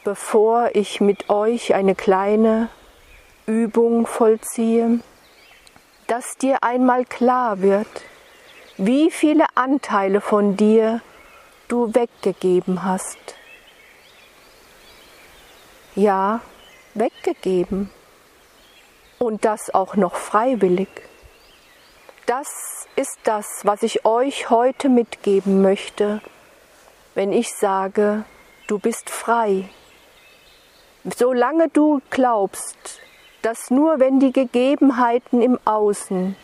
bevor 0.05 0.71
ich 0.75 1.01
mit 1.01 1.29
euch 1.29 1.75
eine 1.75 1.95
kleine 1.95 2.69
Übung 3.47 4.07
vollziehe, 4.07 5.01
dass 6.07 6.37
dir 6.37 6.63
einmal 6.63 7.05
klar 7.05 7.61
wird, 7.61 7.89
wie 8.77 9.11
viele 9.11 9.45
Anteile 9.57 10.21
von 10.21 10.57
dir 10.57 11.03
du 11.69 11.95
weggegeben 11.95 12.85
hast. 12.85 13.19
Ja, 15.95 16.41
weggegeben. 16.95 17.91
Und 19.19 19.45
das 19.45 19.75
auch 19.75 19.97
noch 19.97 20.15
freiwillig. 20.15 20.89
Das 22.31 22.87
ist 22.95 23.19
das, 23.25 23.65
was 23.65 23.83
ich 23.83 24.05
euch 24.05 24.51
heute 24.51 24.89
mitgeben 24.89 25.63
möchte, 25.63 26.21
wenn 27.17 27.33
ich 27.33 27.53
sage, 27.53 28.25
Du 28.69 28.79
bist 28.79 29.11
frei. 29.11 29.69
Solange 31.17 31.69
du 31.71 32.01
glaubst, 32.11 33.01
dass 33.43 33.73
nur 33.73 33.99
wenn 33.99 34.21
die 34.21 34.31
Gegebenheiten 34.31 35.43
im 35.43 35.59
Außen 35.65 36.37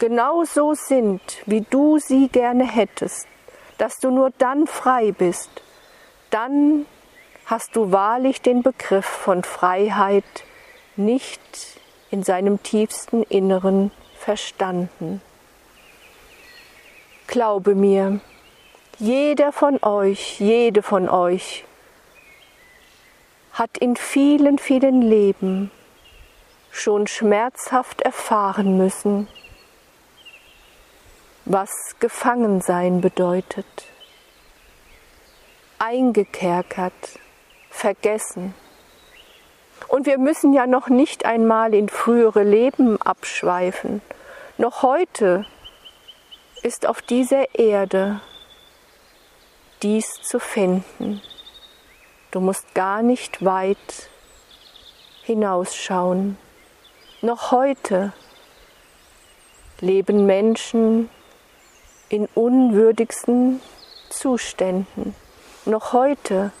genau 0.00 0.42
so 0.42 0.74
sind, 0.74 1.20
wie 1.46 1.60
du 1.60 1.98
sie 1.98 2.26
gerne 2.26 2.64
hättest, 2.64 3.28
dass 3.76 4.00
du 4.00 4.10
nur 4.10 4.32
dann 4.38 4.66
frei 4.66 5.12
bist, 5.12 5.62
dann 6.30 6.84
hast 7.46 7.76
du 7.76 7.92
wahrlich 7.92 8.42
den 8.42 8.64
Begriff 8.64 9.06
von 9.06 9.44
Freiheit 9.44 10.24
nicht 10.96 11.78
in 12.10 12.24
seinem 12.24 12.60
tiefsten 12.64 13.22
Inneren 13.22 13.92
verstanden. 14.16 15.22
Glaube 17.38 17.76
mir, 17.76 18.18
jeder 18.98 19.52
von 19.52 19.80
euch, 19.84 20.40
jede 20.40 20.82
von 20.82 21.08
euch 21.08 21.64
hat 23.52 23.78
in 23.78 23.94
vielen, 23.94 24.58
vielen 24.58 25.02
Leben 25.02 25.70
schon 26.72 27.06
schmerzhaft 27.06 28.02
erfahren 28.02 28.76
müssen, 28.76 29.28
was 31.44 31.94
Gefangensein 32.00 33.00
bedeutet, 33.00 33.84
eingekerkert, 35.78 37.20
vergessen. 37.70 38.52
Und 39.86 40.06
wir 40.06 40.18
müssen 40.18 40.52
ja 40.52 40.66
noch 40.66 40.88
nicht 40.88 41.24
einmal 41.24 41.72
in 41.72 41.88
frühere 41.88 42.42
Leben 42.42 43.00
abschweifen. 43.00 44.02
Noch 44.56 44.82
heute 44.82 45.46
ist 46.62 46.86
auf 46.86 47.02
dieser 47.02 47.54
Erde 47.54 48.20
dies 49.82 50.20
zu 50.22 50.38
finden. 50.40 51.22
Du 52.30 52.40
musst 52.40 52.74
gar 52.74 53.02
nicht 53.02 53.44
weit 53.44 54.10
hinausschauen. 55.22 56.36
Noch 57.22 57.52
heute 57.52 58.12
leben 59.80 60.26
Menschen 60.26 61.08
in 62.08 62.26
unwürdigsten 62.34 63.60
Zuständen. 64.10 65.14
Noch 65.64 65.92
heute 65.92 66.52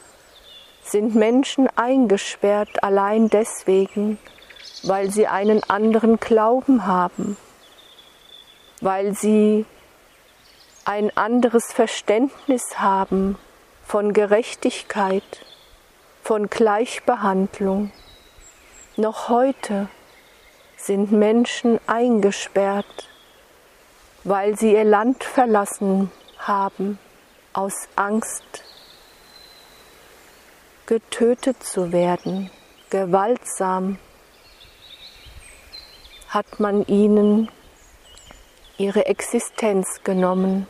sind 0.82 1.14
Menschen 1.14 1.68
eingesperrt 1.76 2.82
allein 2.82 3.28
deswegen, 3.28 4.18
weil 4.84 5.10
sie 5.10 5.26
einen 5.26 5.62
anderen 5.64 6.18
Glauben 6.18 6.86
haben, 6.86 7.36
weil 8.80 9.14
sie 9.14 9.66
ein 10.88 11.14
anderes 11.18 11.70
Verständnis 11.70 12.78
haben 12.78 13.36
von 13.84 14.14
Gerechtigkeit, 14.14 15.44
von 16.22 16.48
Gleichbehandlung. 16.48 17.92
Noch 18.96 19.28
heute 19.28 19.90
sind 20.78 21.12
Menschen 21.12 21.78
eingesperrt, 21.86 23.10
weil 24.24 24.56
sie 24.56 24.72
ihr 24.72 24.84
Land 24.84 25.24
verlassen 25.24 26.10
haben 26.38 26.98
aus 27.52 27.74
Angst, 27.94 28.64
getötet 30.86 31.62
zu 31.62 31.92
werden, 31.92 32.50
gewaltsam 32.88 33.98
hat 36.30 36.60
man 36.60 36.86
ihnen 36.86 37.50
ihre 38.78 39.04
Existenz 39.04 40.00
genommen. 40.02 40.66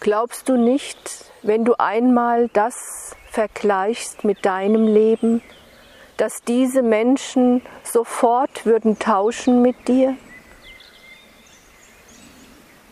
Glaubst 0.00 0.48
du 0.48 0.56
nicht, 0.56 1.24
wenn 1.42 1.64
du 1.64 1.74
einmal 1.76 2.48
das 2.52 3.16
vergleichst 3.32 4.22
mit 4.22 4.44
deinem 4.46 4.86
Leben, 4.86 5.42
dass 6.16 6.42
diese 6.42 6.82
Menschen 6.82 7.62
sofort 7.82 8.64
würden 8.64 9.00
tauschen 9.00 9.60
mit 9.60 9.88
dir? 9.88 10.16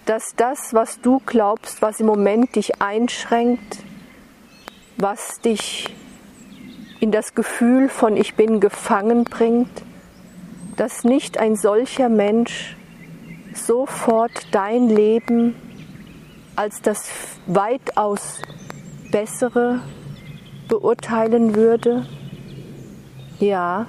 Dass 0.04 0.34
das, 0.36 0.74
was 0.74 1.00
du 1.00 1.22
glaubst, 1.26 1.80
was 1.80 2.00
im 2.00 2.06
Moment 2.06 2.56
dich 2.56 2.82
einschränkt, 2.82 3.78
was 4.96 5.40
dich 5.40 5.94
in 6.98 7.12
das 7.12 7.36
Gefühl 7.36 7.88
von 7.88 8.16
ich 8.16 8.34
bin 8.34 8.58
gefangen 8.58 9.22
bringt, 9.22 9.82
dass 10.76 11.04
nicht 11.04 11.38
ein 11.38 11.54
solcher 11.54 12.08
Mensch 12.08 12.76
sofort 13.54 14.48
dein 14.50 14.88
Leben 14.88 15.54
als 16.56 16.82
das 16.82 17.08
weitaus 17.46 18.40
bessere 19.12 19.80
beurteilen 20.68 21.54
würde? 21.54 22.06
Ja, 23.38 23.86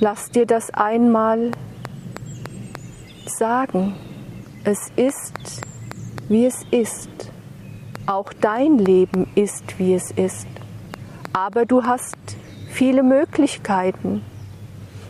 lass 0.00 0.30
dir 0.30 0.46
das 0.46 0.70
einmal 0.70 1.52
sagen. 3.26 3.94
Es 4.64 4.90
ist, 4.96 5.62
wie 6.28 6.46
es 6.46 6.64
ist. 6.70 7.10
Auch 8.06 8.32
dein 8.32 8.78
Leben 8.78 9.30
ist, 9.34 9.78
wie 9.78 9.94
es 9.94 10.10
ist. 10.10 10.48
Aber 11.32 11.66
du 11.66 11.84
hast 11.84 12.16
viele 12.70 13.02
Möglichkeiten. 13.02 14.24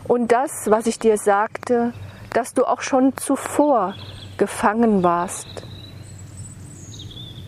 Und 0.07 0.33
das, 0.33 0.71
was 0.71 0.87
ich 0.87 0.99
dir 0.99 1.17
sagte, 1.17 1.93
dass 2.33 2.55
du 2.55 2.65
auch 2.65 2.81
schon 2.81 3.17
zuvor 3.17 3.95
gefangen 4.37 5.03
warst, 5.03 5.68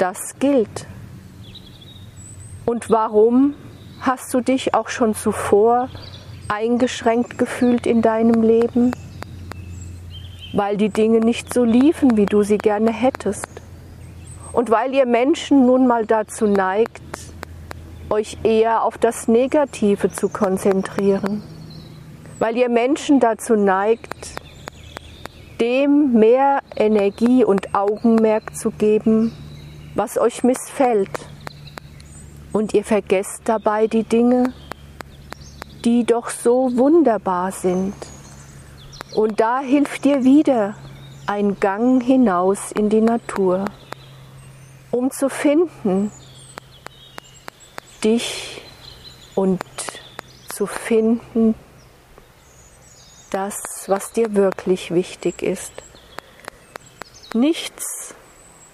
das 0.01 0.39
gilt. 0.39 0.87
Und 2.65 2.91
warum 2.91 3.55
hast 4.01 4.33
du 4.33 4.41
dich 4.41 4.75
auch 4.75 4.89
schon 4.89 5.15
zuvor 5.15 5.89
eingeschränkt 6.49 7.37
gefühlt 7.37 7.87
in 7.87 8.01
deinem 8.01 8.43
Leben? 8.43 8.93
Weil 10.53 10.77
die 10.77 10.89
Dinge 10.89 11.21
nicht 11.21 11.53
so 11.53 11.65
liefen, 11.65 12.17
wie 12.17 12.27
du 12.27 12.43
sie 12.43 12.59
gerne 12.59 12.93
hättest. 12.93 13.47
Und 14.53 14.71
weil 14.71 14.95
ihr 14.95 15.07
Menschen 15.07 15.67
nun 15.67 15.87
mal 15.87 16.07
dazu 16.07 16.47
neigt, 16.47 17.03
euch 18.09 18.39
eher 18.43 18.83
auf 18.83 18.99
das 18.99 19.29
Negative 19.29 20.11
zu 20.11 20.29
konzentrieren. 20.29 21.43
Weil 22.39 22.57
ihr 22.57 22.69
Menschen 22.69 23.21
dazu 23.21 23.55
neigt, 23.55 24.41
dem 25.61 26.15
mehr 26.15 26.61
Energie 26.75 27.45
und 27.45 27.75
Augenmerk 27.75 28.57
zu 28.57 28.71
geben, 28.71 29.33
was 29.95 30.19
euch 30.19 30.43
missfällt. 30.45 31.11
Und 32.53 32.75
ihr 32.75 32.85
vergesst 32.85 33.43
dabei 33.45 33.87
die 33.87 34.05
Dinge, 34.05 34.53
die 35.85 36.05
doch 36.05 36.31
so 36.31 36.77
wunderbar 36.77 37.53
sind. 37.53 37.95
Und 39.15 39.41
da 39.41 39.61
hilft 39.61 40.05
dir 40.05 40.25
wieder 40.25 40.75
ein 41.27 41.59
Gang 41.61 42.03
hinaus 42.03 42.73
in 42.73 42.89
die 42.89 43.01
Natur, 43.01 43.65
um 44.91 45.11
zu 45.11 45.29
finden, 45.29 46.11
dich 48.03 48.63
und 49.35 49.63
zu 50.53 50.67
finden, 50.67 51.55
das, 53.31 53.55
was 53.87 54.13
dir 54.13 54.35
wirklich 54.35 54.91
wichtig 54.93 55.43
ist. 55.43 55.73
Nichts 57.33 58.15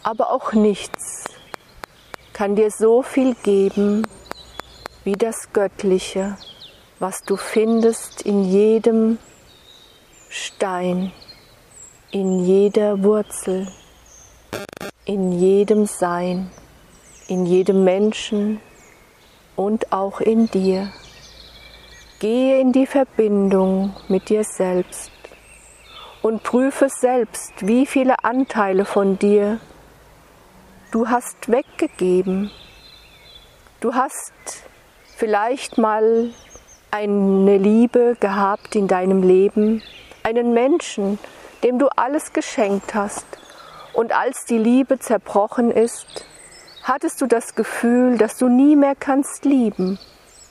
aber 0.07 0.31
auch 0.31 0.53
nichts 0.53 1.25
kann 2.33 2.55
dir 2.55 2.71
so 2.71 3.03
viel 3.03 3.35
geben 3.43 4.07
wie 5.03 5.15
das 5.15 5.53
Göttliche, 5.53 6.37
was 7.01 7.25
du 7.25 7.37
findest 7.37 8.23
in 8.23 8.45
jedem 8.45 9.19
Stein, 10.29 11.11
in 12.13 12.39
jeder 12.45 13.03
Wurzel, 13.03 13.67
in 15.07 15.33
jedem 15.33 15.87
Sein, 15.87 16.53
in 17.27 17.45
jedem 17.45 17.83
Menschen 17.83 18.61
und 19.57 19.93
auch 19.93 20.21
in 20.21 20.47
dir. 20.47 20.93
Gehe 22.21 22.61
in 22.61 22.71
die 22.71 22.87
Verbindung 22.87 23.93
mit 24.07 24.29
dir 24.29 24.45
selbst 24.45 25.11
und 26.23 26.45
prüfe 26.45 26.89
selbst, 26.91 27.67
wie 27.67 27.87
viele 27.87 28.23
Anteile 28.23 28.85
von 28.85 29.19
dir 29.19 29.59
Du 30.97 31.11
hast 31.11 31.53
weggegeben. 31.53 32.51
Du 33.81 33.93
hast 33.93 34.33
vielleicht 35.15 35.77
mal 35.77 36.31
eine 36.91 37.59
Liebe 37.59 38.17
gehabt 38.19 38.75
in 38.75 38.89
deinem 38.89 39.23
Leben, 39.23 39.83
einen 40.23 40.55
Menschen, 40.55 41.19
dem 41.63 41.79
du 41.79 41.89
alles 41.89 42.33
geschenkt 42.33 42.95
hast. 42.95 43.27
Und 43.93 44.17
als 44.17 44.47
die 44.47 44.57
Liebe 44.57 44.99
zerbrochen 44.99 45.71
ist, 45.71 46.25
hattest 46.83 47.21
du 47.21 47.27
das 47.27 47.55
Gefühl, 47.55 48.17
dass 48.17 48.39
du 48.39 48.49
nie 48.49 48.75
mehr 48.75 48.95
kannst 48.99 49.45
lieben, 49.45 49.99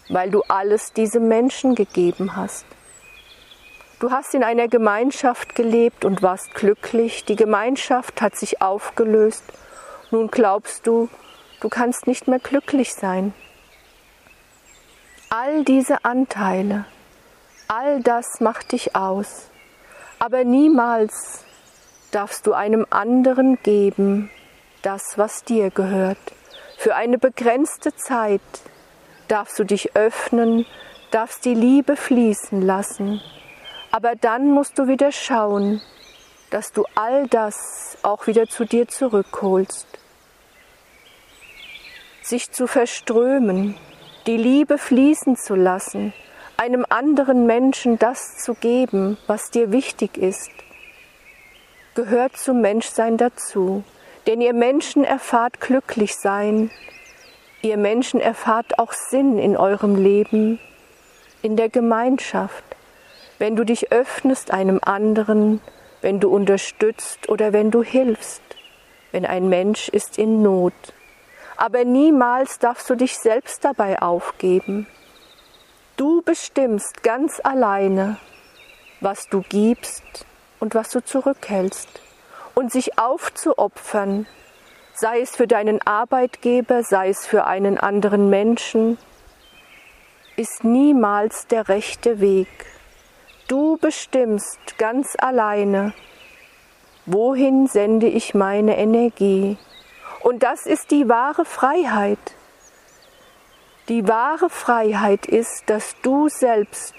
weil 0.10 0.30
du 0.30 0.44
alles 0.48 0.94
diesem 0.94 1.28
Menschen 1.28 1.74
gegeben 1.74 2.36
hast. 2.36 2.68
Du 4.00 4.12
hast 4.12 4.36
in 4.36 4.44
einer 4.44 4.68
Gemeinschaft 4.68 5.56
gelebt 5.56 6.06
und 6.06 6.22
warst 6.22 6.54
glücklich, 6.54 7.26
die 7.26 7.36
Gemeinschaft 7.36 8.22
hat 8.22 8.36
sich 8.36 8.62
aufgelöst 8.62 9.44
nun 10.16 10.30
glaubst 10.30 10.88
du, 10.88 11.10
du 11.60 11.68
kannst 11.68 12.08
nicht 12.08 12.30
mehr 12.30 12.40
glücklich 12.40 12.94
sein. 12.94 13.34
All 15.30 15.66
diese 15.66 16.06
Anteile, 16.06 16.86
all 17.68 18.02
das 18.02 18.40
macht 18.40 18.72
dich 18.72 18.96
aus, 18.96 19.50
aber 20.18 20.46
niemals 20.46 21.44
darfst 22.12 22.48
du 22.48 22.54
einem 22.54 22.88
anderen 22.92 23.62
geben 23.62 24.32
das, 24.84 25.18
was 25.18 25.44
dir 25.44 25.70
gehört. 25.70 26.18
Für 26.78 26.96
eine 26.96 27.18
begrenzte 27.18 27.94
Zeit 27.94 28.40
darfst 29.28 29.60
du 29.60 29.66
dich 29.66 29.98
öffnen, 29.98 30.66
darfst 31.12 31.44
die 31.44 31.56
Liebe 31.56 31.98
fließen 31.98 32.62
lassen, 32.62 33.20
aber 33.92 34.16
dann 34.16 34.50
musst 34.52 34.80
du 34.80 34.88
wieder 34.88 35.12
schauen, 35.12 35.82
dass 36.52 36.72
du 36.72 36.86
all 36.96 37.28
das 37.28 37.98
auch 38.02 38.28
wieder 38.28 38.48
zu 38.48 38.64
dir 38.64 38.88
zurückholst. 38.88 40.05
Sich 42.26 42.52
zu 42.52 42.66
verströmen, 42.66 43.76
die 44.26 44.38
Liebe 44.38 44.80
fließen 44.80 45.36
zu 45.38 45.54
lassen, 45.54 46.12
einem 46.58 46.84
anderen 46.90 47.46
Menschen 47.46 48.00
das 48.00 48.38
zu 48.38 48.56
geben, 48.56 49.20
was 49.28 49.52
dir 49.52 49.72
wichtig 49.72 50.18
ist, 50.18 50.50
gehört 51.94 52.36
zum 52.36 52.62
Menschsein 52.62 53.18
dazu. 53.18 53.84
Denn 54.26 54.42
ihr 54.42 54.54
Menschen 54.54 55.04
erfahrt 55.04 55.62
glücklich 55.62 56.16
sein, 56.16 56.72
ihr 57.62 57.78
Menschen 57.78 58.20
erfahrt 58.20 58.80
auch 58.80 58.94
Sinn 58.94 59.38
in 59.38 59.56
eurem 59.56 59.96
Leben, 59.96 60.60
in 61.44 61.56
der 61.56 61.70
Gemeinschaft, 61.70 62.64
wenn 63.38 63.56
du 63.56 63.64
dich 63.64 63.92
öffnest 63.92 64.50
einem 64.50 64.80
anderen, 64.82 65.62
wenn 66.02 66.20
du 66.20 66.30
unterstützt 66.30 67.30
oder 67.30 67.54
wenn 67.54 67.70
du 67.70 67.84
hilfst, 67.84 68.42
wenn 69.12 69.28
ein 69.28 69.48
Mensch 69.48 69.90
ist 69.90 70.18
in 70.18 70.42
Not. 70.42 70.74
Aber 71.58 71.86
niemals 71.86 72.60
darfst 72.60 72.90
du 72.90 72.96
dich 72.96 73.18
selbst 73.18 73.64
dabei 73.64 74.02
aufgeben. 74.02 74.88
Du 75.98 76.22
bestimmst 76.22 77.04
ganz 77.04 77.40
alleine, 77.44 78.18
was 79.00 79.28
du 79.30 79.42
gibst 79.42 80.26
und 80.60 80.76
was 80.76 80.90
du 80.90 81.04
zurückhältst 81.04 82.02
und 82.54 82.72
sich 82.72 83.00
aufzuopfern, 83.00 84.26
sei 84.94 85.22
es 85.22 85.36
für 85.36 85.48
deinen 85.48 85.82
Arbeitgeber, 85.86 86.84
sei 86.84 87.10
es 87.10 87.26
für 87.26 87.46
einen 87.46 87.78
anderen 87.78 88.30
Menschen, 88.30 88.98
ist 90.36 90.64
niemals 90.64 91.48
der 91.48 91.70
rechte 91.70 92.20
Weg. 92.20 92.48
Du 93.48 93.78
bestimmst 93.78 94.60
ganz 94.78 95.16
alleine, 95.18 95.94
wohin 97.06 97.68
sende 97.68 98.08
ich 98.08 98.34
meine 98.34 98.78
Energie. 98.78 99.58
Und 100.26 100.42
das 100.42 100.66
ist 100.66 100.90
die 100.90 101.08
wahre 101.08 101.46
Freiheit. 101.46 102.18
Die 103.90 104.08
wahre 104.08 104.50
Freiheit 104.50 105.28
ist, 105.28 105.64
dass 105.68 105.96
du 106.02 106.30
selbst 106.30 106.96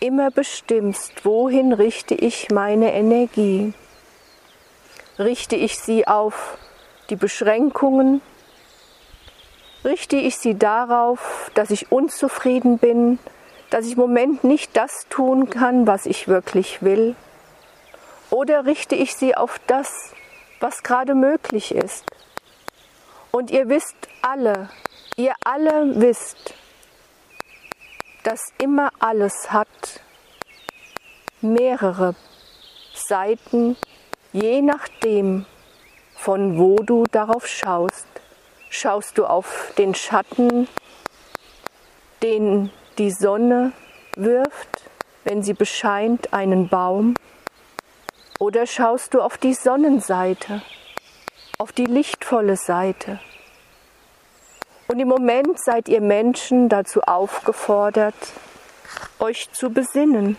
immer 0.00 0.30
bestimmst, 0.30 1.26
wohin 1.26 1.74
richte 1.74 2.14
ich 2.14 2.50
meine 2.50 2.94
Energie 2.94 3.74
richte 5.20 5.54
ich 5.54 5.78
sie 5.78 6.08
auf 6.08 6.56
die 7.10 7.16
Beschränkungen, 7.16 8.22
richte 9.84 10.16
ich 10.16 10.38
sie 10.38 10.58
darauf, 10.58 11.50
dass 11.54 11.70
ich 11.70 11.92
unzufrieden 11.92 12.78
bin, 12.78 13.18
dass 13.68 13.84
ich 13.86 13.92
im 13.92 13.98
Moment 13.98 14.44
nicht 14.44 14.76
das 14.76 15.06
tun 15.10 15.50
kann, 15.50 15.86
was 15.86 16.06
ich 16.06 16.26
wirklich 16.26 16.82
will, 16.82 17.14
oder 18.30 18.64
richte 18.64 18.94
ich 18.94 19.14
sie 19.14 19.36
auf 19.36 19.60
das, 19.66 20.12
was 20.58 20.82
gerade 20.82 21.14
möglich 21.14 21.74
ist. 21.74 22.06
Und 23.32 23.50
ihr 23.50 23.68
wisst 23.68 23.96
alle, 24.22 24.68
ihr 25.16 25.34
alle 25.44 26.00
wisst, 26.00 26.54
dass 28.24 28.52
immer 28.58 28.90
alles 28.98 29.52
hat 29.52 30.00
mehrere 31.40 32.14
Seiten, 32.94 33.76
Je 34.32 34.62
nachdem, 34.62 35.44
von 36.14 36.56
wo 36.56 36.76
du 36.76 37.02
darauf 37.10 37.48
schaust, 37.48 38.06
schaust 38.68 39.18
du 39.18 39.26
auf 39.26 39.72
den 39.76 39.92
Schatten, 39.92 40.68
den 42.22 42.70
die 42.96 43.10
Sonne 43.10 43.72
wirft, 44.14 44.88
wenn 45.24 45.42
sie 45.42 45.54
bescheint 45.54 46.32
einen 46.32 46.68
Baum, 46.68 47.14
oder 48.38 48.66
schaust 48.66 49.14
du 49.14 49.20
auf 49.20 49.36
die 49.36 49.54
Sonnenseite, 49.54 50.62
auf 51.60 51.72
die 51.72 51.84
lichtvolle 51.84 52.56
Seite. 52.56 53.18
Und 54.88 54.98
im 54.98 55.08
Moment 55.08 55.60
seid 55.60 55.90
ihr 55.90 56.00
Menschen 56.00 56.70
dazu 56.70 57.02
aufgefordert, 57.02 58.14
euch 59.18 59.52
zu 59.52 59.68
besinnen. 59.68 60.38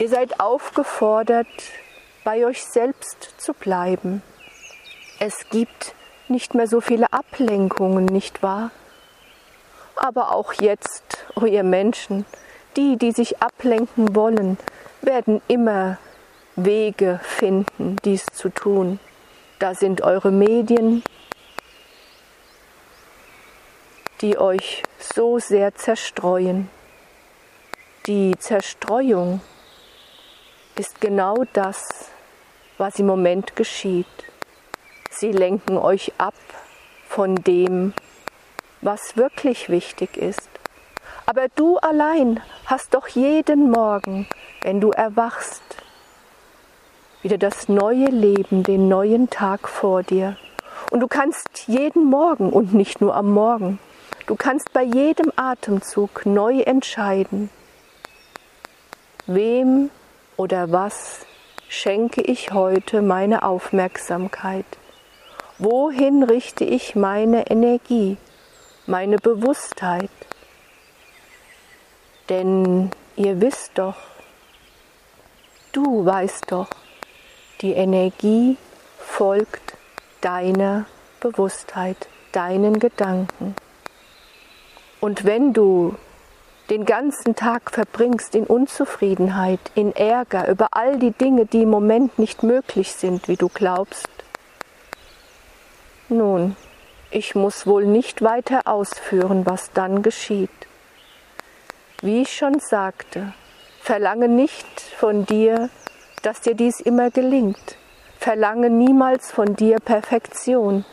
Ihr 0.00 0.08
seid 0.08 0.40
aufgefordert, 0.40 1.46
bei 2.24 2.44
euch 2.44 2.64
selbst 2.64 3.34
zu 3.38 3.54
bleiben. 3.54 4.22
Es 5.20 5.48
gibt 5.50 5.94
nicht 6.26 6.56
mehr 6.56 6.66
so 6.66 6.80
viele 6.80 7.12
Ablenkungen, 7.12 8.06
nicht 8.06 8.42
wahr? 8.42 8.72
Aber 9.94 10.34
auch 10.34 10.52
jetzt, 10.54 11.26
oh 11.36 11.44
ihr 11.44 11.62
Menschen, 11.62 12.26
die, 12.76 12.96
die 12.96 13.12
sich 13.12 13.40
ablenken 13.40 14.16
wollen, 14.16 14.58
werden 15.00 15.40
immer 15.46 15.98
Wege 16.56 17.20
finden, 17.22 17.98
dies 18.04 18.26
zu 18.32 18.48
tun. 18.48 18.98
Da 19.62 19.76
sind 19.76 20.00
eure 20.00 20.32
Medien, 20.32 21.04
die 24.20 24.36
euch 24.36 24.82
so 24.98 25.38
sehr 25.38 25.72
zerstreuen. 25.76 26.68
Die 28.06 28.36
Zerstreuung 28.36 29.40
ist 30.76 31.00
genau 31.00 31.44
das, 31.52 32.10
was 32.76 32.98
im 32.98 33.06
Moment 33.06 33.54
geschieht. 33.54 34.08
Sie 35.10 35.30
lenken 35.30 35.76
euch 35.76 36.12
ab 36.18 36.34
von 37.06 37.36
dem, 37.36 37.94
was 38.80 39.16
wirklich 39.16 39.68
wichtig 39.68 40.16
ist. 40.16 40.50
Aber 41.24 41.46
du 41.54 41.76
allein 41.76 42.40
hast 42.66 42.94
doch 42.94 43.06
jeden 43.06 43.70
Morgen, 43.70 44.26
wenn 44.62 44.80
du 44.80 44.90
erwachst, 44.90 45.62
wieder 47.22 47.38
das 47.38 47.68
neue 47.68 48.06
Leben, 48.06 48.62
den 48.64 48.88
neuen 48.88 49.30
Tag 49.30 49.68
vor 49.68 50.02
dir. 50.02 50.36
Und 50.90 51.00
du 51.00 51.08
kannst 51.08 51.68
jeden 51.68 52.04
Morgen 52.04 52.50
und 52.50 52.74
nicht 52.74 53.00
nur 53.00 53.14
am 53.14 53.32
Morgen, 53.32 53.78
du 54.26 54.34
kannst 54.34 54.72
bei 54.72 54.82
jedem 54.82 55.32
Atemzug 55.36 56.26
neu 56.26 56.60
entscheiden, 56.60 57.48
wem 59.26 59.90
oder 60.36 60.72
was 60.72 61.24
schenke 61.68 62.20
ich 62.20 62.52
heute 62.52 63.02
meine 63.02 63.44
Aufmerksamkeit? 63.44 64.66
Wohin 65.58 66.24
richte 66.24 66.64
ich 66.64 66.96
meine 66.96 67.48
Energie, 67.48 68.16
meine 68.86 69.16
Bewusstheit? 69.16 70.10
Denn 72.28 72.90
ihr 73.16 73.40
wisst 73.40 73.72
doch, 73.76 73.96
du 75.72 76.04
weißt 76.04 76.50
doch, 76.50 76.68
die 77.62 77.72
Energie 77.72 78.56
folgt 78.98 79.76
deiner 80.20 80.86
Bewusstheit, 81.20 82.08
deinen 82.32 82.80
Gedanken. 82.80 83.54
Und 85.00 85.24
wenn 85.24 85.52
du 85.52 85.94
den 86.70 86.84
ganzen 86.84 87.34
Tag 87.34 87.70
verbringst 87.70 88.34
in 88.34 88.44
Unzufriedenheit, 88.44 89.60
in 89.74 89.94
Ärger 89.94 90.48
über 90.48 90.68
all 90.72 90.98
die 90.98 91.10
Dinge, 91.12 91.46
die 91.46 91.62
im 91.62 91.70
Moment 91.70 92.18
nicht 92.18 92.42
möglich 92.42 92.92
sind, 92.92 93.28
wie 93.28 93.36
du 93.36 93.48
glaubst, 93.48 94.08
nun, 96.08 96.56
ich 97.10 97.34
muss 97.34 97.66
wohl 97.66 97.84
nicht 97.84 98.22
weiter 98.22 98.62
ausführen, 98.66 99.44
was 99.44 99.70
dann 99.72 100.02
geschieht. 100.02 100.50
Wie 102.00 102.22
ich 102.22 102.34
schon 102.36 102.58
sagte, 102.58 103.34
verlange 103.80 104.28
nicht 104.28 104.80
von 104.98 105.26
dir, 105.26 105.68
dass 106.22 106.40
dir 106.40 106.54
dies 106.54 106.80
immer 106.80 107.10
gelingt. 107.10 107.76
Verlange 108.18 108.70
niemals 108.70 109.30
von 109.30 109.56
dir 109.56 109.78
Perfektion. 109.78 110.84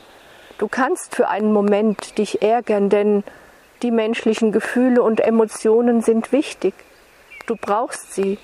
Du 0.58 0.68
kannst 0.68 1.16
für 1.16 1.30
einen 1.30 1.54
Moment 1.54 2.18
dich 2.18 2.42
ärgern, 2.42 2.90
denn 2.90 3.24
die 3.82 3.92
menschlichen 3.92 4.52
Gefühle 4.52 5.02
und 5.02 5.22
Emotionen 5.22 6.02
sind 6.02 6.32
wichtig. 6.32 6.74
Du 7.48 7.56
brauchst 7.56 8.14
sie. 8.14 8.38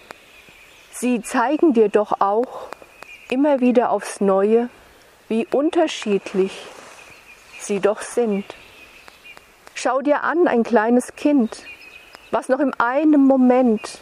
Sie 0.91 1.21
zeigen 1.21 1.73
dir 1.73 1.89
doch 1.89 2.21
auch 2.21 2.69
immer 3.29 3.59
wieder 3.59 3.89
aufs 3.89 4.21
Neue, 4.21 4.69
wie 5.27 5.45
unterschiedlich 5.47 6.65
sie 7.59 7.79
doch 7.79 8.01
sind. 8.01 8.45
Schau 9.73 10.01
dir 10.01 10.23
an 10.23 10.47
ein 10.47 10.63
kleines 10.63 11.15
Kind, 11.15 11.65
was 12.31 12.47
noch 12.47 12.59
in 12.59 12.73
einem 12.79 13.25
Moment 13.25 13.99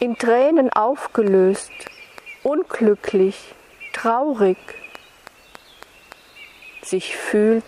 in 0.00 0.18
Tränen 0.18 0.70
aufgelöst, 0.70 1.70
unglücklich, 2.44 3.54
traurig 3.92 4.58
sich 6.82 7.16
fühlt, 7.16 7.64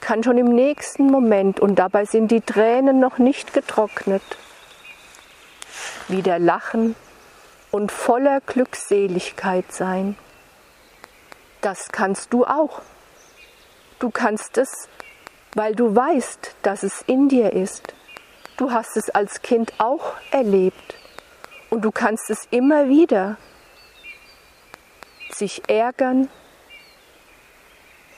kann 0.00 0.24
schon 0.24 0.38
im 0.38 0.46
nächsten 0.46 1.06
Moment, 1.06 1.60
und 1.60 1.76
dabei 1.76 2.06
sind 2.06 2.30
die 2.30 2.40
Tränen 2.40 2.98
noch 2.98 3.18
nicht 3.18 3.52
getrocknet, 3.52 4.22
wieder 6.08 6.38
lachen 6.38 6.96
und 7.70 7.92
voller 7.92 8.40
Glückseligkeit 8.40 9.70
sein. 9.70 10.16
Das 11.60 11.92
kannst 11.92 12.32
du 12.32 12.46
auch. 12.46 12.80
Du 13.98 14.10
kannst 14.10 14.56
es, 14.56 14.88
weil 15.54 15.74
du 15.74 15.94
weißt, 15.94 16.56
dass 16.62 16.82
es 16.82 17.02
in 17.06 17.28
dir 17.28 17.52
ist. 17.52 17.94
Du 18.56 18.72
hast 18.72 18.96
es 18.96 19.10
als 19.10 19.42
Kind 19.42 19.74
auch 19.78 20.14
erlebt 20.30 20.96
und 21.68 21.82
du 21.84 21.90
kannst 21.90 22.30
es 22.30 22.48
immer 22.50 22.88
wieder 22.88 23.36
sich 25.40 25.62
ärgern, 25.68 26.28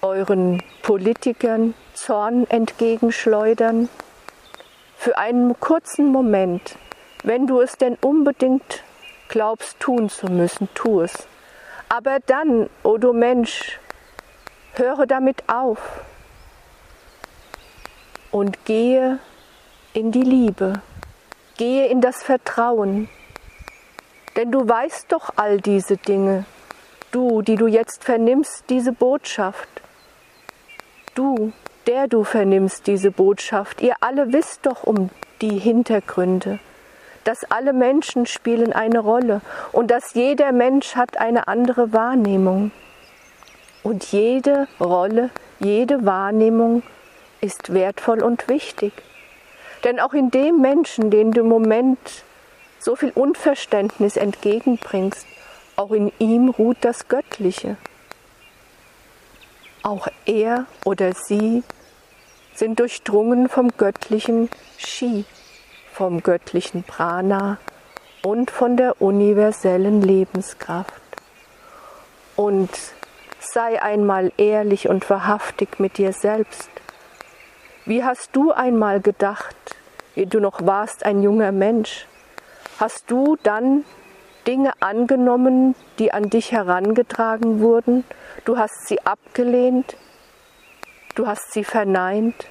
euren 0.01 0.61
Politikern 0.83 1.75
Zorn 1.95 2.49
entgegenschleudern, 2.51 3.89
für 4.97 5.17
einen 5.19 5.59
kurzen 5.61 6.07
Moment, 6.11 6.77
wenn 7.23 7.47
du 7.47 7.61
es 7.61 7.77
denn 7.77 7.97
unbedingt 8.03 8.83
glaubst 9.29 9.79
tun 9.79 10.09
zu 10.09 10.27
müssen, 10.27 10.69
tu 10.75 11.01
es. 11.01 11.29
Aber 11.89 12.19
dann, 12.27 12.65
o 12.83 12.91
oh 12.91 12.99
du 12.99 13.13
Mensch, 13.13 13.79
höre 14.75 15.07
damit 15.07 15.45
auf 15.49 15.79
und 18.33 18.65
gehe 18.65 19.21
in 19.93 20.11
die 20.11 20.23
Liebe, 20.23 20.75
gehe 21.57 21.87
in 21.87 22.01
das 22.01 22.23
Vertrauen, 22.23 23.09
denn 24.35 24.51
du 24.51 24.69
weißt 24.69 25.13
doch 25.13 25.31
all 25.37 25.61
diese 25.61 25.97
Dinge, 25.97 26.47
du, 27.13 27.43
die 27.43 27.57
du 27.57 27.69
jetzt 27.69 28.03
vernimmst, 28.03 28.65
diese 28.69 28.93
Botschaft, 28.93 29.69
du, 31.15 31.53
der 31.87 32.09
du 32.09 32.25
vernimmst 32.25 32.87
diese 32.87 33.11
Botschaft, 33.11 33.81
ihr 33.81 33.95
alle 34.01 34.33
wisst 34.33 34.67
doch 34.67 34.85
um 34.85 35.11
die 35.41 35.59
Hintergründe, 35.59 36.59
dass 37.25 37.45
alle 37.51 37.73
Menschen 37.73 38.27
spielen 38.27 38.73
eine 38.73 38.99
Rolle 38.99 39.43
und 39.71 39.91
dass 39.91 40.15
jeder 40.15 40.53
Mensch 40.53 40.97
hat 40.97 41.19
eine 41.19 41.47
andere 41.49 41.93
Wahrnehmung. 41.93 42.73
Und 43.85 44.05
jede 44.13 44.69
Rolle, 44.81 45.31
jede 45.59 46.05
Wahrnehmung 46.07 46.83
ist 47.41 47.75
wertvoll 47.75 48.23
und 48.23 48.49
wichtig. 48.49 48.93
Denn 49.85 49.99
auch 49.99 50.15
in 50.15 50.31
dem 50.31 50.61
Menschen, 50.61 51.11
den 51.11 51.33
du 51.33 51.41
im 51.41 51.49
Moment 51.49 51.99
so 52.79 52.95
viel 52.95 53.11
Unverständnis 53.11 54.17
entgegenbringst, 54.17 55.27
auch 55.83 55.91
in 55.91 56.13
ihm 56.21 56.49
ruht 56.49 56.77
das 56.83 57.09
Göttliche. 57.09 57.77
Auch 59.83 60.07
er 60.27 60.67
oder 60.85 61.13
sie 61.13 61.65
sind 62.55 62.79
durchdrungen 62.79 63.49
vom 63.49 63.73
göttlichen 63.77 64.49
Shi, 64.79 65.25
vom 65.93 66.23
göttlichen 66.23 66.85
Prana 66.85 67.59
und 68.23 68.53
von 68.53 68.77
der 68.77 69.03
universellen 69.03 70.03
Lebenskraft. 70.03 71.03
Und 72.37 72.71
sei 73.41 73.83
einmal 73.83 74.31
ehrlich 74.37 74.89
und 74.89 75.11
wahrhaftig 75.11 75.81
mit 75.81 75.99
dir 75.99 76.13
selbst. 76.13 76.71
Wie 77.87 78.05
hast 78.05 78.37
du 78.37 78.53
einmal 78.53 79.01
gedacht, 79.01 79.57
wie 80.15 80.27
du 80.27 80.39
noch 80.39 80.65
warst 80.65 81.05
ein 81.05 81.25
junger 81.25 81.51
Mensch? 81.51 82.07
Hast 82.79 83.11
du 83.11 83.37
dann 83.43 83.85
Dinge 84.47 84.73
angenommen, 84.81 85.75
die 85.99 86.13
an 86.13 86.31
dich 86.31 86.53
herangetragen 86.53 87.61
wurden? 87.61 88.05
Du 88.45 88.59
hast 88.59 88.87
sie 88.87 89.01
abgelehnt, 89.03 89.97
du 91.15 91.27
hast 91.27 91.53
sie 91.53 91.65
verneint 91.65 92.47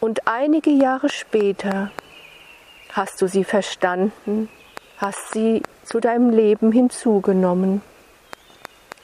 und 0.00 0.26
einige 0.26 0.70
Jahre 0.70 1.08
später 1.08 1.90
hast 2.92 3.22
du 3.22 3.26
sie 3.26 3.44
verstanden, 3.44 4.48
hast 4.98 5.32
sie 5.32 5.62
zu 5.82 6.00
deinem 6.00 6.30
Leben 6.30 6.72
hinzugenommen. 6.72 7.82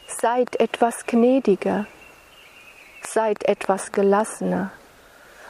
Seid 0.07 0.59
etwas 0.61 1.07
gnädiger, 1.07 1.87
seid 3.03 3.49
etwas 3.49 3.93
gelassener. 3.93 4.73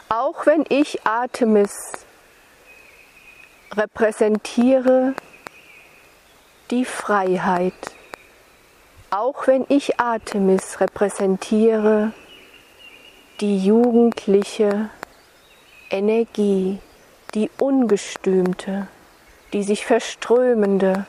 Auch 0.09 0.47
wenn 0.47 0.65
ich 0.69 1.07
Artemis 1.07 1.75
repräsentiere 3.75 5.15
die 6.71 6.85
Freiheit, 6.85 7.75
auch 9.11 9.47
wenn 9.47 9.65
ich 9.69 9.99
Artemis 9.99 10.81
repräsentiere 10.81 12.13
die 13.41 13.59
jugendliche 13.59 14.91
Energie, 15.91 16.79
die 17.35 17.51
ungestümte, 17.59 18.87
die 19.53 19.65
sich 19.65 19.85
verströmende, 19.85 21.07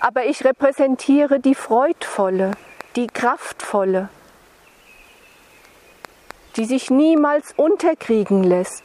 aber 0.00 0.24
ich 0.24 0.44
repräsentiere 0.44 1.40
die 1.40 1.54
freudvolle, 1.54 2.52
die 2.96 3.06
kraftvolle, 3.06 4.08
die 6.56 6.64
sich 6.64 6.90
niemals 6.90 7.52
unterkriegen 7.56 8.44
lässt. 8.44 8.84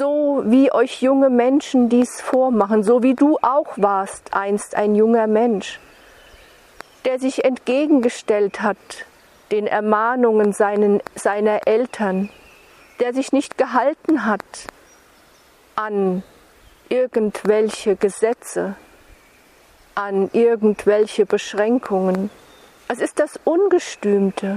So 0.00 0.44
wie 0.46 0.72
euch 0.72 1.02
junge 1.02 1.28
Menschen 1.28 1.90
dies 1.90 2.22
vormachen, 2.22 2.82
so 2.82 3.02
wie 3.02 3.12
du 3.12 3.36
auch 3.42 3.76
warst 3.76 4.32
einst 4.32 4.74
ein 4.74 4.94
junger 4.94 5.26
Mensch, 5.26 5.78
der 7.04 7.18
sich 7.18 7.44
entgegengestellt 7.44 8.62
hat 8.62 8.78
den 9.50 9.66
Ermahnungen 9.66 10.54
seinen, 10.54 11.02
seiner 11.16 11.66
Eltern, 11.66 12.30
der 12.98 13.12
sich 13.12 13.32
nicht 13.32 13.58
gehalten 13.58 14.24
hat 14.24 14.40
an 15.76 16.22
irgendwelche 16.88 17.94
Gesetze, 17.94 18.76
an 19.94 20.30
irgendwelche 20.32 21.26
Beschränkungen. 21.26 22.30
Es 22.88 23.00
ist 23.00 23.18
das 23.18 23.38
Ungestümte, 23.44 24.56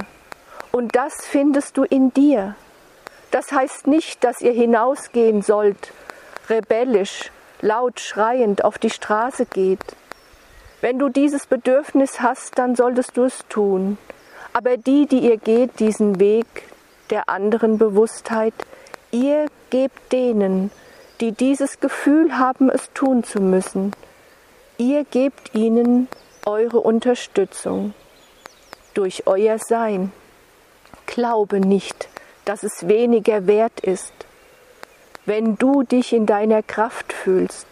und 0.71 0.95
das 0.95 1.25
findest 1.25 1.75
du 1.75 1.83
in 1.83 2.13
dir. 2.13 2.55
Das 3.33 3.51
heißt 3.51 3.87
nicht, 3.87 4.23
dass 4.23 4.41
ihr 4.41 4.51
hinausgehen 4.51 5.41
sollt, 5.41 5.91
rebellisch, 6.51 7.31
laut 7.61 7.99
schreiend 7.99 8.63
auf 8.63 8.77
die 8.77 8.91
Straße 8.91 9.47
geht. 9.47 9.79
Wenn 10.81 10.99
du 10.99 11.09
dieses 11.09 11.47
Bedürfnis 11.47 12.21
hast, 12.21 12.59
dann 12.59 12.75
solltest 12.75 13.17
du 13.17 13.23
es 13.23 13.43
tun. 13.49 13.97
Aber 14.53 14.77
die, 14.77 15.07
die 15.07 15.17
ihr 15.17 15.37
geht, 15.37 15.79
diesen 15.79 16.19
Weg 16.19 16.45
der 17.09 17.27
anderen 17.27 17.79
Bewusstheit, 17.79 18.53
ihr 19.09 19.47
gebt 19.71 20.11
denen, 20.11 20.69
die 21.19 21.31
dieses 21.31 21.79
Gefühl 21.79 22.37
haben, 22.37 22.69
es 22.69 22.91
tun 22.93 23.23
zu 23.23 23.41
müssen, 23.41 23.95
ihr 24.77 25.05
gebt 25.05 25.55
ihnen 25.55 26.07
eure 26.45 26.81
Unterstützung 26.81 27.95
durch 28.93 29.25
euer 29.25 29.57
Sein. 29.57 30.11
Glaube 31.07 31.59
nicht, 31.59 32.09
dass 32.45 32.63
es 32.63 32.87
weniger 32.87 33.47
wert 33.47 33.79
ist, 33.79 34.13
wenn 35.25 35.55
du 35.55 35.83
dich 35.83 36.13
in 36.13 36.25
deiner 36.25 36.61
Kraft 36.61 37.13
fühlst, 37.13 37.67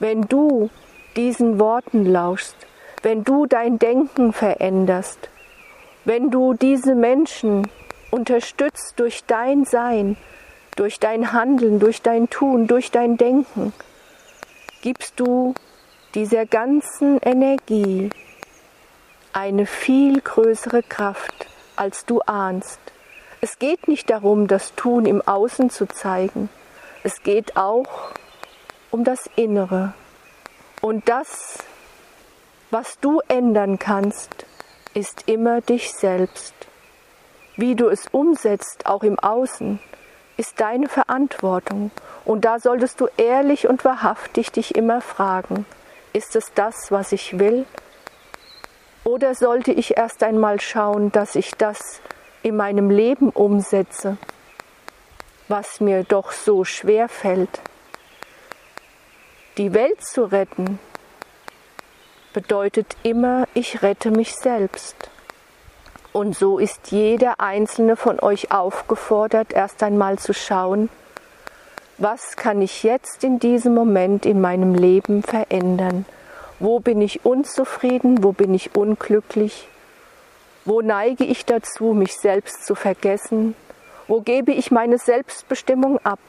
wenn 0.00 0.22
du 0.22 0.70
diesen 1.16 1.60
Worten 1.60 2.04
lauschst, 2.04 2.56
wenn 3.02 3.22
du 3.22 3.46
dein 3.46 3.78
Denken 3.78 4.32
veränderst, 4.32 5.28
wenn 6.04 6.30
du 6.30 6.54
diese 6.54 6.94
Menschen 6.94 7.68
unterstützt 8.10 8.94
durch 8.96 9.24
dein 9.24 9.64
Sein, 9.64 10.16
durch 10.76 10.98
dein 10.98 11.32
Handeln, 11.32 11.78
durch 11.78 12.02
dein 12.02 12.28
Tun, 12.30 12.66
durch 12.66 12.90
dein 12.90 13.16
Denken, 13.16 13.72
gibst 14.82 15.18
du 15.20 15.54
dieser 16.14 16.46
ganzen 16.46 17.18
Energie 17.18 18.10
eine 19.32 19.66
viel 19.66 20.20
größere 20.20 20.82
Kraft 20.82 21.46
als 21.76 22.04
du 22.04 22.20
ahnst. 22.20 22.80
Es 23.44 23.58
geht 23.58 23.88
nicht 23.88 24.08
darum, 24.08 24.46
das 24.46 24.74
Tun 24.74 25.04
im 25.04 25.20
Außen 25.20 25.68
zu 25.68 25.84
zeigen. 25.84 26.48
Es 27.02 27.22
geht 27.22 27.58
auch 27.58 27.84
um 28.90 29.04
das 29.04 29.28
Innere. 29.36 29.92
Und 30.80 31.10
das, 31.10 31.58
was 32.70 32.98
du 33.00 33.20
ändern 33.28 33.78
kannst, 33.78 34.46
ist 34.94 35.28
immer 35.28 35.60
dich 35.60 35.92
selbst. 35.92 36.54
Wie 37.56 37.74
du 37.74 37.88
es 37.88 38.06
umsetzt, 38.12 38.86
auch 38.86 39.02
im 39.02 39.18
Außen, 39.18 39.78
ist 40.38 40.58
deine 40.58 40.88
Verantwortung. 40.88 41.90
Und 42.24 42.46
da 42.46 42.58
solltest 42.58 42.98
du 42.98 43.08
ehrlich 43.18 43.68
und 43.68 43.84
wahrhaftig 43.84 44.52
dich 44.52 44.74
immer 44.74 45.02
fragen, 45.02 45.66
ist 46.14 46.34
es 46.34 46.50
das, 46.54 46.90
was 46.90 47.12
ich 47.12 47.38
will? 47.38 47.66
Oder 49.04 49.34
sollte 49.34 49.70
ich 49.70 49.98
erst 49.98 50.22
einmal 50.22 50.62
schauen, 50.62 51.12
dass 51.12 51.34
ich 51.34 51.50
das 51.56 52.00
in 52.44 52.56
meinem 52.56 52.90
Leben 52.90 53.30
umsetze, 53.30 54.18
was 55.48 55.80
mir 55.80 56.04
doch 56.04 56.30
so 56.30 56.64
schwer 56.64 57.08
fällt? 57.08 57.60
Die 59.56 59.72
Welt 59.72 60.04
zu 60.04 60.24
retten 60.24 60.78
bedeutet 62.34 62.96
immer, 63.02 63.48
ich 63.54 63.82
rette 63.82 64.10
mich 64.10 64.36
selbst. 64.36 64.96
Und 66.12 66.36
so 66.36 66.58
ist 66.58 66.92
jeder 66.92 67.40
einzelne 67.40 67.96
von 67.96 68.20
euch 68.20 68.52
aufgefordert, 68.52 69.52
erst 69.52 69.82
einmal 69.82 70.18
zu 70.18 70.34
schauen, 70.34 70.90
was 71.96 72.36
kann 72.36 72.60
ich 72.60 72.82
jetzt 72.82 73.24
in 73.24 73.38
diesem 73.38 73.74
Moment 73.74 74.26
in 74.26 74.40
meinem 74.40 74.74
Leben 74.74 75.22
verändern? 75.22 76.04
Wo 76.58 76.78
bin 76.78 77.00
ich 77.00 77.24
unzufrieden? 77.24 78.22
Wo 78.22 78.32
bin 78.32 78.52
ich 78.52 78.76
unglücklich? 78.76 79.68
Wo 80.64 80.80
neige 80.80 81.24
ich 81.24 81.44
dazu, 81.44 81.92
mich 81.92 82.16
selbst 82.16 82.64
zu 82.64 82.74
vergessen? 82.74 83.54
Wo 84.06 84.20
gebe 84.20 84.52
ich 84.52 84.70
meine 84.70 84.98
Selbstbestimmung 84.98 85.98
ab? 86.04 86.20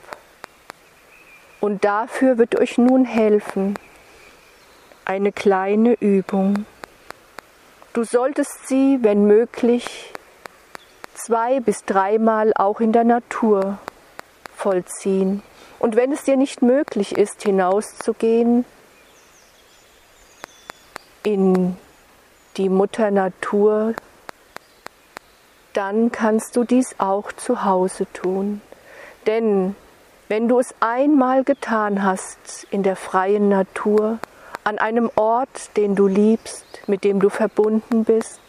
Und 1.62 1.86
dafür 1.86 2.38
wird 2.38 2.60
euch 2.60 2.78
nun 2.78 3.06
helfen 3.06 3.78
eine 5.06 5.32
kleine 5.32 5.94
Übung. 5.94 6.66
Du 7.94 8.04
solltest 8.04 8.68
sie, 8.68 9.00
wenn 9.02 9.26
möglich, 9.26 10.12
zwei 11.14 11.60
bis 11.60 11.86
dreimal 11.86 12.52
auch 12.56 12.82
in 12.82 12.92
der 12.92 13.04
Natur 13.04 13.78
vollziehen. 14.56 15.44
Und 15.80 15.96
wenn 15.96 16.12
es 16.12 16.24
dir 16.24 16.36
nicht 16.36 16.62
möglich 16.62 17.16
ist, 17.18 17.44
hinauszugehen 17.44 18.66
in 21.24 21.78
die 22.58 22.70
Mutter 22.70 23.12
Natur, 23.12 23.94
dann 25.76 26.12
kannst 26.12 26.56
du 26.56 26.64
dies 26.64 26.96
auch 26.98 27.32
zu 27.34 27.66
Hause 27.66 28.08
tun. 28.14 28.62
Denn 29.28 29.76
wenn 30.28 30.48
du 30.48 30.60
es 30.60 30.74
einmal 30.80 31.44
getan 31.44 32.04
hast 32.04 32.66
in 32.72 32.82
der 32.82 32.96
freien 32.96 33.50
Natur, 33.50 34.20
an 34.64 34.80
einem 34.80 35.12
Ort, 35.16 35.78
den 35.78 35.96
du 35.96 36.08
liebst, 36.08 36.66
mit 36.88 37.04
dem 37.04 37.20
du 37.20 37.30
verbunden 37.30 38.04
bist, 38.04 38.40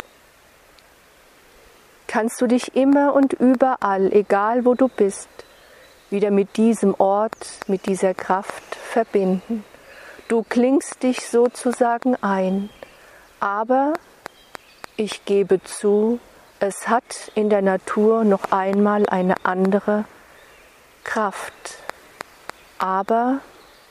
kannst 2.07 2.41
du 2.41 2.47
dich 2.47 2.75
immer 2.77 3.13
und 3.13 3.35
überall, 3.35 4.13
egal 4.13 4.65
wo 4.65 4.75
du 4.75 4.89
bist, 4.89 5.29
wieder 6.09 6.31
mit 6.31 6.57
diesem 6.57 6.95
Ort, 6.99 7.59
mit 7.67 7.87
dieser 7.87 8.15
Kraft 8.15 8.77
verbinden. 8.77 9.65
Du 10.29 10.43
klingst 10.43 11.03
dich 11.03 11.29
sozusagen 11.29 12.17
ein, 12.23 12.71
aber 13.41 13.93
ich 14.97 15.25
gebe 15.25 15.63
zu, 15.63 16.21
es 16.61 16.89
hat 16.89 17.31
in 17.35 17.51
der 17.51 17.63
Natur 17.63 18.25
noch 18.25 18.53
einmal 18.53 19.07
eine 19.07 19.35
andere 19.45 20.05
Kraft. 21.05 21.79
Aber 22.79 23.41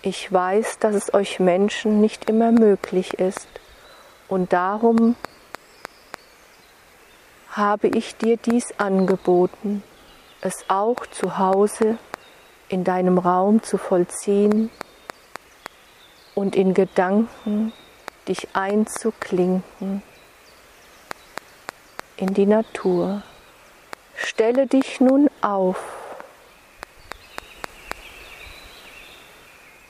ich 0.01 0.31
weiß, 0.31 0.79
dass 0.79 0.95
es 0.95 1.13
euch 1.13 1.39
Menschen 1.39 2.01
nicht 2.01 2.29
immer 2.29 2.51
möglich 2.51 3.15
ist. 3.15 3.47
Und 4.27 4.53
darum 4.53 5.15
habe 7.51 7.87
ich 7.87 8.15
dir 8.17 8.37
dies 8.37 8.77
angeboten 8.77 9.83
es 10.45 10.63
auch 10.67 11.07
zu 11.07 11.39
Hause 11.39 11.97
in 12.69 12.83
deinem 12.83 13.17
Raum 13.17 13.63
zu 13.63 13.79
vollziehen 13.79 14.69
und 16.35 16.55
in 16.55 16.75
Gedanken 16.75 17.73
dich 18.27 18.49
einzuklinken 18.53 20.03
in 22.17 22.33
die 22.33 22.45
Natur. 22.45 23.21
Stelle 24.15 24.67
dich 24.67 24.99
nun 25.01 25.29
auf. 25.41 25.77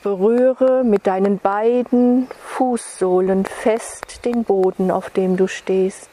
Berühre 0.02 0.84
mit 0.84 1.06
deinen 1.06 1.38
beiden 1.38 2.28
Fußsohlen 2.54 3.44
fest 3.44 4.24
den 4.24 4.44
Boden, 4.44 4.90
auf 4.90 5.10
dem 5.10 5.36
du 5.36 5.48
stehst. 5.48 6.10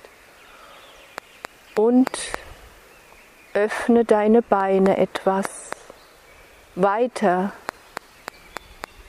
Und 1.75 2.09
Öffne 3.55 4.03
deine 4.03 4.41
Beine 4.41 4.97
etwas 4.97 5.69
weiter 6.73 7.53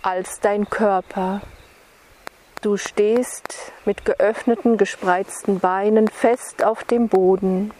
als 0.03 0.39
dein 0.41 0.69
Körper. 0.69 1.41
Du 2.65 2.79
stehst 2.79 3.73
mit 3.85 4.07
geöffneten, 4.07 4.79
gespreizten 4.79 5.61
Beinen 5.61 6.09
fest 6.09 6.65
auf 6.65 6.83
dem 6.83 7.09
Boden. 7.09 7.73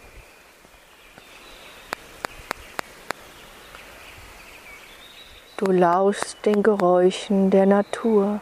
Du 5.57 5.71
lauschst 5.71 6.37
den 6.45 6.61
Geräuschen 6.61 7.49
der 7.49 7.65
Natur. 7.65 8.41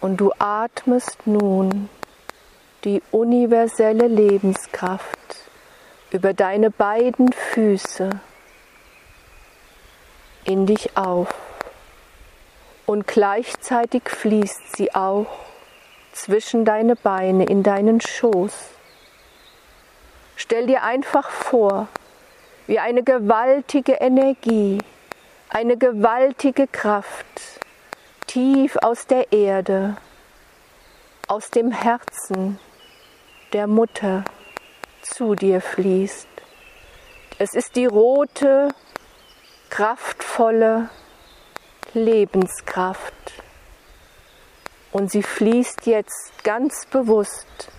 Und 0.00 0.18
du 0.18 0.30
atmest 0.38 1.26
nun 1.26 1.88
die 2.84 3.02
universelle 3.10 4.06
Lebenskraft 4.06 5.18
über 6.12 6.34
deine 6.34 6.70
beiden 6.70 7.32
Füße 7.32 8.10
in 10.44 10.66
dich 10.66 10.96
auf 10.96 11.45
und 12.86 13.06
gleichzeitig 13.06 14.04
fließt 14.08 14.76
sie 14.76 14.94
auch 14.94 15.26
zwischen 16.12 16.64
deine 16.64 16.96
Beine 16.96 17.44
in 17.44 17.62
deinen 17.62 18.00
Schoß. 18.00 18.54
Stell 20.36 20.66
dir 20.66 20.82
einfach 20.82 21.28
vor, 21.30 21.88
wie 22.66 22.78
eine 22.78 23.02
gewaltige 23.02 23.94
Energie, 23.94 24.78
eine 25.48 25.76
gewaltige 25.76 26.66
Kraft 26.66 27.60
tief 28.26 28.76
aus 28.82 29.06
der 29.06 29.32
Erde, 29.32 29.96
aus 31.28 31.50
dem 31.50 31.72
Herzen 31.72 32.58
der 33.52 33.66
Mutter 33.66 34.24
zu 35.02 35.34
dir 35.34 35.60
fließt. 35.60 36.28
Es 37.38 37.54
ist 37.54 37.76
die 37.76 37.86
rote, 37.86 38.68
kraftvolle 39.70 40.88
Lebenskraft. 41.96 43.42
Und 44.92 45.10
sie 45.10 45.22
fließt 45.22 45.86
jetzt 45.86 46.44
ganz 46.44 46.86
bewusst 46.86 47.70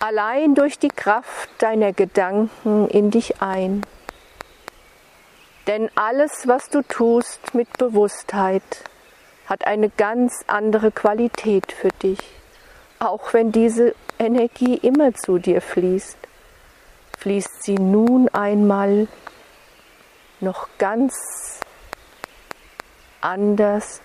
allein 0.00 0.54
durch 0.54 0.78
die 0.78 0.88
Kraft 0.88 1.50
deiner 1.58 1.92
Gedanken 1.92 2.88
in 2.88 3.10
dich 3.10 3.42
ein. 3.42 3.82
Denn 5.66 5.90
alles, 5.94 6.46
was 6.46 6.70
du 6.70 6.82
tust 6.82 7.54
mit 7.54 7.76
Bewusstheit, 7.76 8.62
hat 9.46 9.66
eine 9.66 9.90
ganz 9.90 10.44
andere 10.46 10.90
Qualität 10.90 11.72
für 11.72 11.90
dich, 12.02 12.20
auch 12.98 13.34
wenn 13.34 13.52
diese 13.52 13.94
Energie 14.18 14.74
immer 14.74 15.14
zu 15.14 15.38
dir 15.38 15.60
fließt 15.60 16.18
fließt 17.18 17.64
sie 17.64 17.74
nun 17.74 18.28
einmal 18.28 19.08
noch 20.40 20.68
ganz 20.78 21.57
anders, 23.20 24.00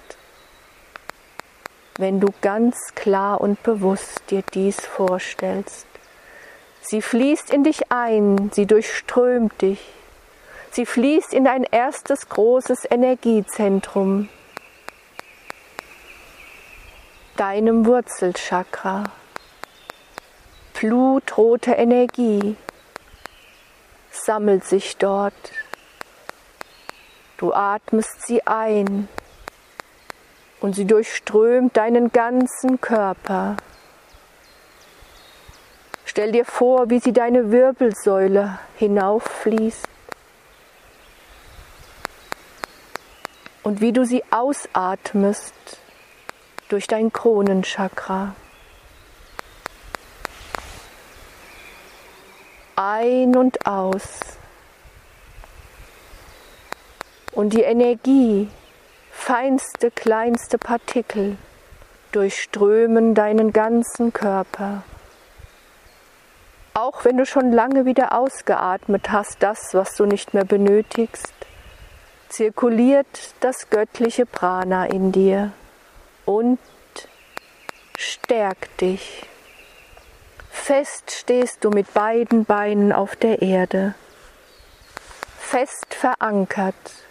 wenn 1.98 2.20
du 2.20 2.28
ganz 2.42 2.78
klar 2.96 3.42
und 3.42 3.62
bewusst 3.64 4.22
dir 4.30 4.44
dies 4.54 4.80
vorstellst. 4.80 5.88
Sie 6.82 7.02
fließt 7.02 7.52
in 7.52 7.64
dich 7.64 7.92
ein, 7.92 8.52
sie 8.54 8.66
durchströmt 8.66 9.62
dich, 9.62 9.80
sie 10.72 10.86
fließt 10.86 11.34
in 11.34 11.46
dein 11.46 11.64
erstes 11.64 12.28
großes 12.28 12.86
Energiezentrum, 12.90 14.28
deinem 17.38 17.86
Wurzelchakra. 17.86 19.06
Blutrote 20.74 21.72
Energie, 21.72 22.58
sammelt 24.12 24.66
sich 24.66 24.98
dort. 24.98 25.34
Du 27.38 27.54
atmest 27.54 28.26
sie 28.26 28.46
ein 28.46 29.08
und 30.62 30.76
sie 30.76 30.86
durchströmt 30.86 31.76
deinen 31.76 32.12
ganzen 32.12 32.80
Körper. 32.80 33.58
Stell 36.06 36.32
dir 36.32 36.46
vor, 36.46 36.90
wie 36.90 37.00
sie 37.00 37.14
deine 37.14 37.52
Wirbelsäule 37.52 38.60
hinauffließt 38.76 39.88
und 43.64 43.82
wie 43.82 43.92
du 43.92 44.06
sie 44.06 44.24
ausatmest 44.32 45.54
durch 46.70 46.88
dein 46.88 47.12
Kronenchakra. 47.12 48.36
ein 52.76 53.36
und 53.36 53.66
aus. 53.66 54.20
Und 57.34 57.54
die 57.54 57.62
Energie, 57.62 58.48
feinste, 59.12 59.92
kleinste 59.92 60.58
Partikel 60.58 61.38
durchströmen 62.12 63.16
deinen 63.16 63.52
ganzen 63.52 64.14
Körper. 64.14 64.84
Auch 66.76 67.06
wenn 67.06 67.18
du 67.18 67.26
schon 67.26 67.52
lange 67.52 67.86
wieder 67.86 68.14
ausgeatmet 68.14 69.12
hast, 69.12 69.42
das, 69.42 69.74
was 69.74 69.96
du 69.96 70.06
nicht 70.06 70.34
mehr 70.34 70.46
benötigst, 70.46 71.34
zirkuliert 72.30 73.36
das 73.42 73.70
göttliche 73.70 74.26
Prana 74.26 74.86
in 74.86 75.12
dir 75.12 75.52
und 76.26 76.60
stärkt 77.98 78.82
dich 78.82 79.28
Fest 80.50 81.12
stehst 81.12 81.66
du 81.66 81.72
mit 81.72 81.94
beiden 81.94 82.46
Beinen 82.46 82.94
auf 82.94 83.18
der 83.18 83.42
Erde, 83.42 83.96
fest 85.38 85.94
verankert 85.94 87.03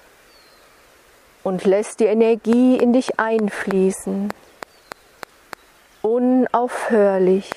und 1.43 1.64
lässt 1.64 2.01
die 2.01 2.07
Energie 2.07 2.76
in 2.76 2.93
dich 2.93 3.18
einfließen. 3.18 4.32
Unaufhörlich 6.03 7.51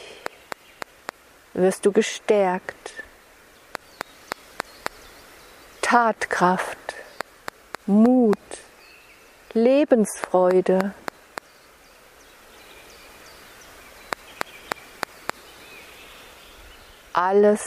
wirst 1.54 1.86
du 1.86 1.92
gestärkt. 1.92 3.04
Tatkraft, 5.82 6.96
Mut, 7.86 8.38
Lebensfreude. 9.54 10.94
Alles 17.14 17.62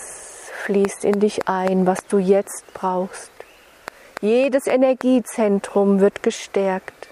fließt 0.64 1.04
in 1.04 1.20
dich 1.20 1.48
ein, 1.48 1.86
was 1.86 2.04
du 2.06 2.18
jetzt 2.18 2.64
brauchst. 2.74 3.37
Jedes 4.20 4.66
Energiezentrum 4.66 6.00
wird 6.00 6.24
gestärkt. 6.24 7.08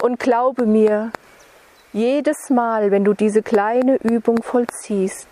Und 0.00 0.20
glaube 0.20 0.64
mir, 0.64 1.10
jedes 1.92 2.50
Mal, 2.50 2.92
wenn 2.92 3.04
du 3.04 3.14
diese 3.14 3.42
kleine 3.42 3.96
Übung 3.96 4.40
vollziehst, 4.44 5.28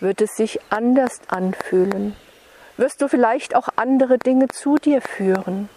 wird 0.00 0.22
es 0.22 0.36
sich 0.36 0.58
anders 0.70 1.20
anfühlen. 1.28 2.16
Wirst 2.78 3.02
du 3.02 3.08
vielleicht 3.08 3.54
auch 3.54 3.68
andere 3.76 4.16
Dinge 4.16 4.48
zu 4.48 4.76
dir 4.76 5.02
führen. 5.02 5.68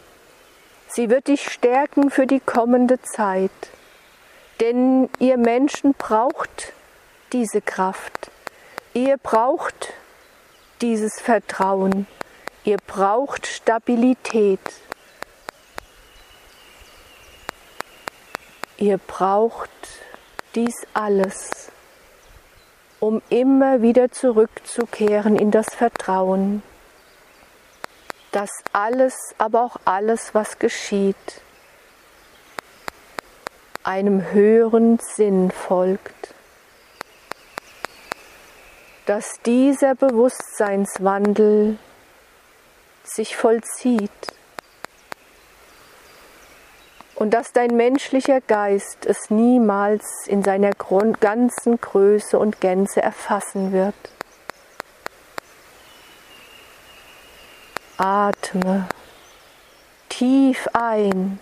Sie 0.87 1.09
wird 1.09 1.27
dich 1.27 1.49
stärken 1.49 2.09
für 2.11 2.27
die 2.27 2.39
kommende 2.39 3.01
Zeit. 3.01 3.51
Denn 4.61 5.09
ihr 5.19 5.37
Menschen 5.37 5.95
braucht 5.95 6.71
diese 7.33 7.59
Kraft. 7.59 8.31
Ihr 8.93 9.17
braucht 9.17 9.93
dieses 10.81 11.19
Vertrauen. 11.19 12.07
Ihr 12.63 12.77
braucht 12.77 13.47
Stabilität. 13.47 14.59
Ihr 18.77 18.97
braucht 18.97 19.69
dies 20.55 20.75
alles, 20.93 21.71
um 22.99 23.21
immer 23.29 23.81
wieder 23.81 24.11
zurückzukehren 24.11 25.37
in 25.37 25.51
das 25.51 25.73
Vertrauen, 25.73 26.63
dass 28.31 28.49
alles, 28.73 29.15
aber 29.37 29.63
auch 29.63 29.77
alles, 29.85 30.33
was 30.33 30.57
geschieht, 30.57 31.41
einem 33.83 34.31
höheren 34.31 34.99
Sinn 34.99 35.51
folgt 35.51 36.35
dass 39.05 39.41
dieser 39.45 39.95
Bewusstseinswandel 39.95 41.77
sich 43.15 43.35
vollzieht 43.35 44.11
und 47.15 47.31
dass 47.31 47.51
dein 47.53 47.75
menschlicher 47.75 48.41
Geist 48.41 49.05
es 49.05 49.29
niemals 49.29 50.27
in 50.27 50.43
seiner 50.43 50.71
ganzen 51.19 51.79
Größe 51.79 52.39
und 52.39 52.61
Gänze 52.61 53.01
erfassen 53.01 53.71
wird. 53.71 53.95
Atme 57.97 58.87
tief 60.09 60.67
ein. 60.73 61.39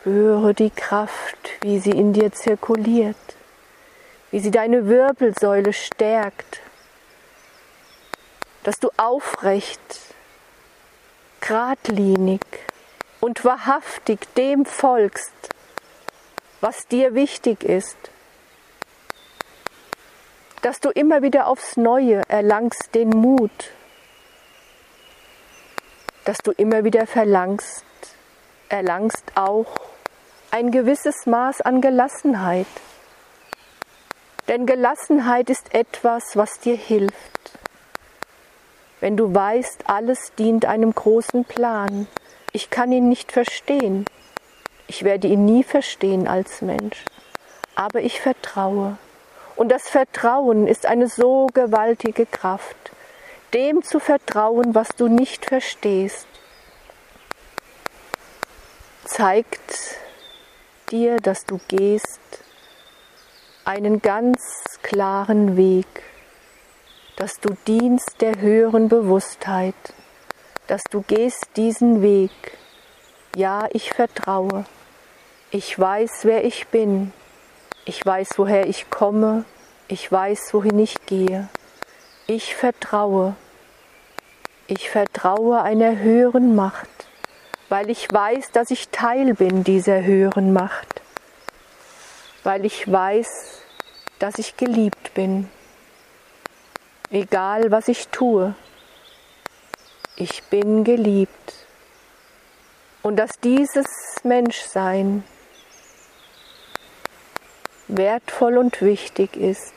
Spüre 0.00 0.54
die 0.54 0.70
Kraft, 0.70 1.50
wie 1.60 1.78
sie 1.78 1.90
in 1.90 2.12
dir 2.12 2.32
zirkuliert 2.32 3.16
wie 4.30 4.40
sie 4.40 4.50
deine 4.50 4.86
Wirbelsäule 4.86 5.72
stärkt, 5.72 6.60
dass 8.64 8.78
du 8.78 8.90
aufrecht, 8.96 9.80
geradlinig 11.40 12.40
und 13.20 13.44
wahrhaftig 13.44 14.20
dem 14.34 14.64
folgst, 14.64 15.32
was 16.60 16.86
dir 16.86 17.14
wichtig 17.14 17.64
ist, 17.64 17.96
dass 20.62 20.80
du 20.80 20.90
immer 20.90 21.22
wieder 21.22 21.46
aufs 21.46 21.76
Neue 21.76 22.22
erlangst 22.28 22.94
den 22.94 23.10
Mut, 23.10 23.72
dass 26.24 26.38
du 26.38 26.52
immer 26.52 26.84
wieder 26.84 27.06
verlangst, 27.06 27.84
erlangst 28.68 29.24
auch 29.34 29.74
ein 30.50 30.70
gewisses 30.70 31.26
Maß 31.26 31.62
an 31.62 31.80
Gelassenheit. 31.80 32.66
Denn 34.48 34.66
Gelassenheit 34.66 35.48
ist 35.48 35.74
etwas, 35.74 36.36
was 36.36 36.58
dir 36.60 36.76
hilft. 36.76 37.59
Wenn 39.00 39.16
du 39.16 39.34
weißt, 39.34 39.84
alles 39.88 40.32
dient 40.38 40.66
einem 40.66 40.94
großen 40.94 41.44
Plan. 41.44 42.06
Ich 42.52 42.70
kann 42.70 42.92
ihn 42.92 43.08
nicht 43.08 43.32
verstehen. 43.32 44.04
Ich 44.86 45.04
werde 45.04 45.28
ihn 45.28 45.44
nie 45.44 45.64
verstehen 45.64 46.28
als 46.28 46.62
Mensch. 46.62 47.04
Aber 47.74 48.00
ich 48.00 48.20
vertraue. 48.20 48.98
Und 49.56 49.70
das 49.70 49.88
Vertrauen 49.88 50.66
ist 50.66 50.86
eine 50.86 51.08
so 51.08 51.46
gewaltige 51.52 52.26
Kraft, 52.26 52.76
dem 53.54 53.82
zu 53.82 54.00
vertrauen, 54.00 54.74
was 54.74 54.88
du 54.96 55.08
nicht 55.08 55.44
verstehst, 55.44 56.26
zeigt 59.04 59.98
dir, 60.90 61.16
dass 61.16 61.44
du 61.44 61.58
gehst 61.68 62.20
einen 63.64 64.00
ganz 64.00 64.40
klaren 64.82 65.56
Weg, 65.56 66.02
dass 67.20 67.38
du 67.38 67.54
dienst 67.66 68.22
der 68.22 68.40
höheren 68.40 68.88
Bewusstheit, 68.88 69.74
dass 70.68 70.82
du 70.84 71.02
gehst 71.02 71.50
diesen 71.54 72.00
Weg. 72.00 72.30
Ja, 73.36 73.68
ich 73.72 73.92
vertraue. 73.92 74.64
Ich 75.50 75.78
weiß, 75.78 76.20
wer 76.22 76.46
ich 76.46 76.68
bin. 76.68 77.12
Ich 77.84 78.06
weiß, 78.06 78.38
woher 78.38 78.66
ich 78.66 78.88
komme. 78.88 79.44
Ich 79.86 80.10
weiß, 80.10 80.54
wohin 80.54 80.78
ich 80.78 80.94
gehe. 81.04 81.50
Ich 82.26 82.56
vertraue. 82.56 83.36
Ich 84.66 84.88
vertraue 84.88 85.60
einer 85.60 85.98
höheren 85.98 86.54
Macht, 86.54 86.88
weil 87.68 87.90
ich 87.90 88.10
weiß, 88.10 88.50
dass 88.52 88.70
ich 88.70 88.88
Teil 88.88 89.34
bin 89.34 89.62
dieser 89.62 90.02
höheren 90.04 90.54
Macht, 90.54 91.02
weil 92.44 92.64
ich 92.64 92.90
weiß, 92.90 93.60
dass 94.18 94.38
ich 94.38 94.56
geliebt 94.56 95.12
bin. 95.12 95.50
Egal 97.10 97.72
was 97.72 97.88
ich 97.88 98.06
tue, 98.08 98.54
ich 100.14 100.44
bin 100.44 100.84
geliebt. 100.84 101.66
Und 103.02 103.16
dass 103.16 103.32
dieses 103.42 103.86
Menschsein 104.22 105.24
wertvoll 107.88 108.58
und 108.58 108.80
wichtig 108.80 109.36
ist, 109.36 109.72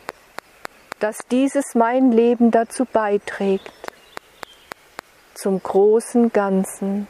dass 1.00 1.18
dieses 1.32 1.74
mein 1.74 2.12
Leben 2.12 2.52
dazu 2.52 2.86
beiträgt, 2.86 3.72
zum 5.34 5.62
großen 5.64 6.32
Ganzen, 6.32 7.08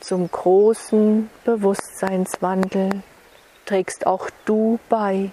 zum 0.00 0.30
großen 0.30 1.30
Bewusstseinswandel 1.44 3.02
trägst 3.64 4.06
auch 4.06 4.28
du 4.44 4.78
bei 4.90 5.30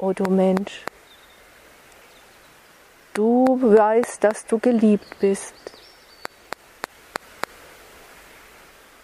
oh 0.00 0.12
du 0.12 0.30
Mensch. 0.30 0.84
Du 3.18 3.58
weißt, 3.60 4.22
dass 4.22 4.46
du 4.46 4.60
geliebt 4.60 5.16
bist. 5.18 5.52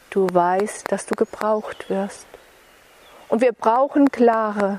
Du 0.08 0.28
weißt, 0.32 0.92
dass 0.92 1.04
du 1.06 1.16
gebraucht 1.16 1.90
wirst. 1.90 2.28
Und 3.28 3.40
wir 3.40 3.50
brauchen 3.50 4.12
klare, 4.12 4.78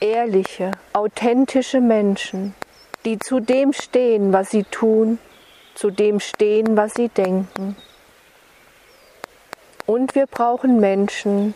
ehrliche, 0.00 0.72
authentische 0.92 1.80
Menschen, 1.80 2.56
die 3.04 3.16
zu 3.20 3.38
dem 3.38 3.72
stehen, 3.72 4.32
was 4.32 4.50
sie 4.50 4.64
tun, 4.64 5.20
zu 5.76 5.92
dem 5.92 6.18
stehen, 6.18 6.76
was 6.76 6.94
sie 6.94 7.10
denken. 7.10 7.76
Und 9.86 10.16
wir 10.16 10.26
brauchen 10.26 10.80
Menschen, 10.80 11.54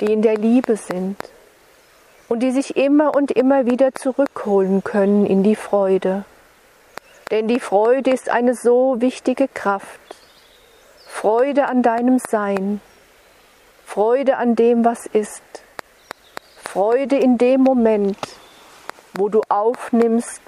die 0.00 0.12
in 0.12 0.22
der 0.22 0.36
Liebe 0.36 0.76
sind, 0.76 1.16
und 2.28 2.40
die 2.40 2.50
sich 2.50 2.76
immer 2.76 3.14
und 3.14 3.30
immer 3.30 3.66
wieder 3.66 3.94
zurückholen 3.94 4.82
können 4.82 5.26
in 5.26 5.42
die 5.42 5.56
Freude. 5.56 6.24
Denn 7.30 7.48
die 7.48 7.60
Freude 7.60 8.10
ist 8.10 8.28
eine 8.28 8.54
so 8.54 9.00
wichtige 9.00 9.48
Kraft. 9.48 10.00
Freude 11.06 11.66
an 11.66 11.82
deinem 11.82 12.18
Sein, 12.18 12.80
Freude 13.84 14.36
an 14.36 14.54
dem, 14.54 14.84
was 14.84 15.06
ist, 15.06 15.42
Freude 16.62 17.16
in 17.16 17.38
dem 17.38 17.62
Moment, 17.62 18.18
wo 19.14 19.28
du 19.28 19.40
aufnimmst 19.48 20.42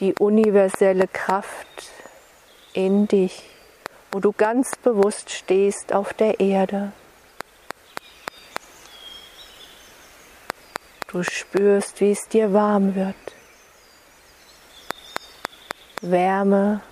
die 0.00 0.14
universelle 0.14 1.06
Kraft 1.06 1.90
in 2.72 3.06
dich, 3.06 3.48
wo 4.10 4.18
du 4.18 4.32
ganz 4.32 4.76
bewusst 4.82 5.30
stehst 5.30 5.92
auf 5.92 6.12
der 6.12 6.40
Erde. 6.40 6.92
Du 11.12 11.24
spürst, 11.24 12.00
wie 12.00 12.12
es 12.12 12.28
dir 12.28 12.52
warm 12.52 12.94
wird. 12.94 13.16
Wärme 16.02 16.82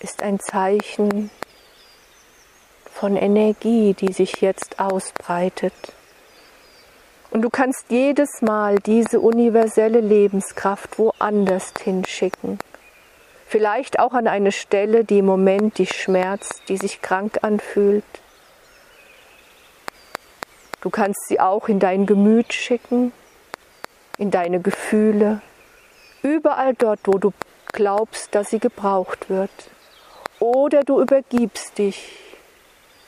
ist 0.00 0.22
ein 0.22 0.38
Zeichen 0.38 1.30
von 2.92 3.16
Energie, 3.16 3.94
die 3.94 4.12
sich 4.12 4.42
jetzt 4.42 4.78
ausbreitet. 4.78 5.72
Und 7.30 7.40
du 7.40 7.48
kannst 7.48 7.86
jedes 7.88 8.42
Mal 8.42 8.76
diese 8.76 9.18
universelle 9.18 10.00
Lebenskraft 10.00 10.98
woanders 10.98 11.72
hinschicken. 11.82 12.58
Vielleicht 13.46 13.98
auch 13.98 14.12
an 14.12 14.28
eine 14.28 14.52
Stelle, 14.52 15.04
die 15.04 15.20
im 15.20 15.26
Moment 15.26 15.78
dich 15.78 15.94
schmerzt, 15.94 16.64
die 16.68 16.76
sich 16.76 17.00
krank 17.00 17.38
anfühlt. 17.40 18.04
Du 20.82 20.90
kannst 20.90 21.28
sie 21.28 21.40
auch 21.40 21.68
in 21.68 21.78
dein 21.78 22.04
Gemüt 22.04 22.52
schicken, 22.52 23.12
in 24.22 24.30
deine 24.30 24.60
Gefühle, 24.60 25.40
überall 26.22 26.74
dort, 26.74 27.00
wo 27.04 27.18
du 27.18 27.32
glaubst, 27.72 28.32
dass 28.36 28.50
sie 28.50 28.60
gebraucht 28.60 29.28
wird. 29.28 29.50
Oder 30.38 30.84
du 30.84 31.00
übergibst 31.00 31.76
dich 31.78 32.12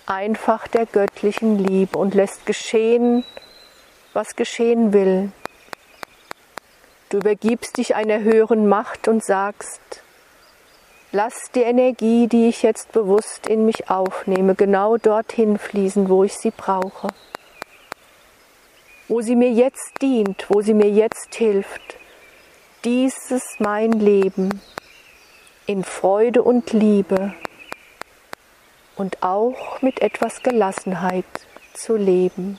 einfach 0.07 0.67
der 0.67 0.87
göttlichen 0.87 1.57
Liebe 1.57 1.97
und 1.99 2.15
lässt 2.15 2.47
geschehen, 2.47 3.25
was 4.13 4.35
geschehen 4.35 4.93
will. 4.93 5.31
Du 7.11 7.19
übergibst 7.19 7.77
dich 7.77 7.95
einer 7.95 8.21
höheren 8.21 8.69
Macht 8.69 9.07
und 9.07 9.25
sagst, 9.25 10.03
lass 11.13 11.53
die 11.55 11.63
Energie, 11.63 12.27
die 12.27 12.49
ich 12.49 12.65
jetzt 12.65 12.91
bewusst 12.91 13.47
in 13.47 13.65
mich 13.65 13.89
aufnehme, 13.89 14.57
genau 14.57 14.97
dorthin 14.97 15.59
fließen, 15.59 16.09
wo 16.09 16.25
ich 16.25 16.35
sie 16.35 16.51
brauche, 16.51 17.07
wo 19.09 19.21
sie 19.21 19.37
mir 19.37 19.51
jetzt 19.51 20.01
dient, 20.01 20.47
wo 20.49 20.61
sie 20.63 20.75
mir 20.75 20.91
jetzt 20.91 21.35
hilft, 21.35 21.99
dieses 22.85 23.43
mein 23.59 23.93
Leben 23.93 24.61
in 25.67 25.85
Freude 25.85 26.43
und 26.43 26.73
Liebe 26.73 27.35
und 28.97 29.23
auch 29.23 29.83
mit 29.83 30.01
etwas 30.01 30.43
Gelassenheit 30.43 31.25
zu 31.75 31.97
leben. 31.97 32.59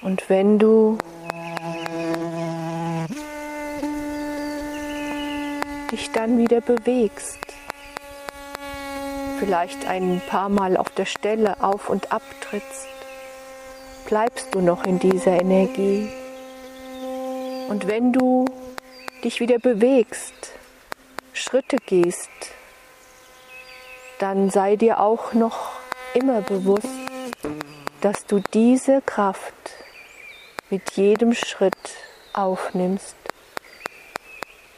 Und 0.00 0.28
wenn 0.28 0.58
du 0.58 0.98
dich 5.90 6.10
dann 6.12 6.38
wieder 6.38 6.60
bewegst, 6.60 7.57
vielleicht 9.38 9.86
ein 9.86 10.20
paar 10.28 10.48
Mal 10.48 10.76
auf 10.76 10.90
der 10.90 11.04
Stelle 11.04 11.62
auf 11.62 11.88
und 11.88 12.12
ab 12.12 12.22
trittst, 12.40 12.88
bleibst 14.06 14.54
du 14.54 14.60
noch 14.60 14.84
in 14.84 14.98
dieser 14.98 15.40
Energie. 15.40 16.08
Und 17.68 17.86
wenn 17.86 18.12
du 18.12 18.46
dich 19.22 19.40
wieder 19.40 19.58
bewegst, 19.58 20.52
Schritte 21.32 21.76
gehst, 21.86 22.30
dann 24.18 24.50
sei 24.50 24.76
dir 24.76 25.00
auch 25.00 25.32
noch 25.34 25.72
immer 26.14 26.40
bewusst, 26.40 26.88
dass 28.00 28.26
du 28.26 28.40
diese 28.52 29.02
Kraft 29.02 29.54
mit 30.70 30.92
jedem 30.92 31.34
Schritt 31.34 31.74
aufnimmst. 32.32 33.16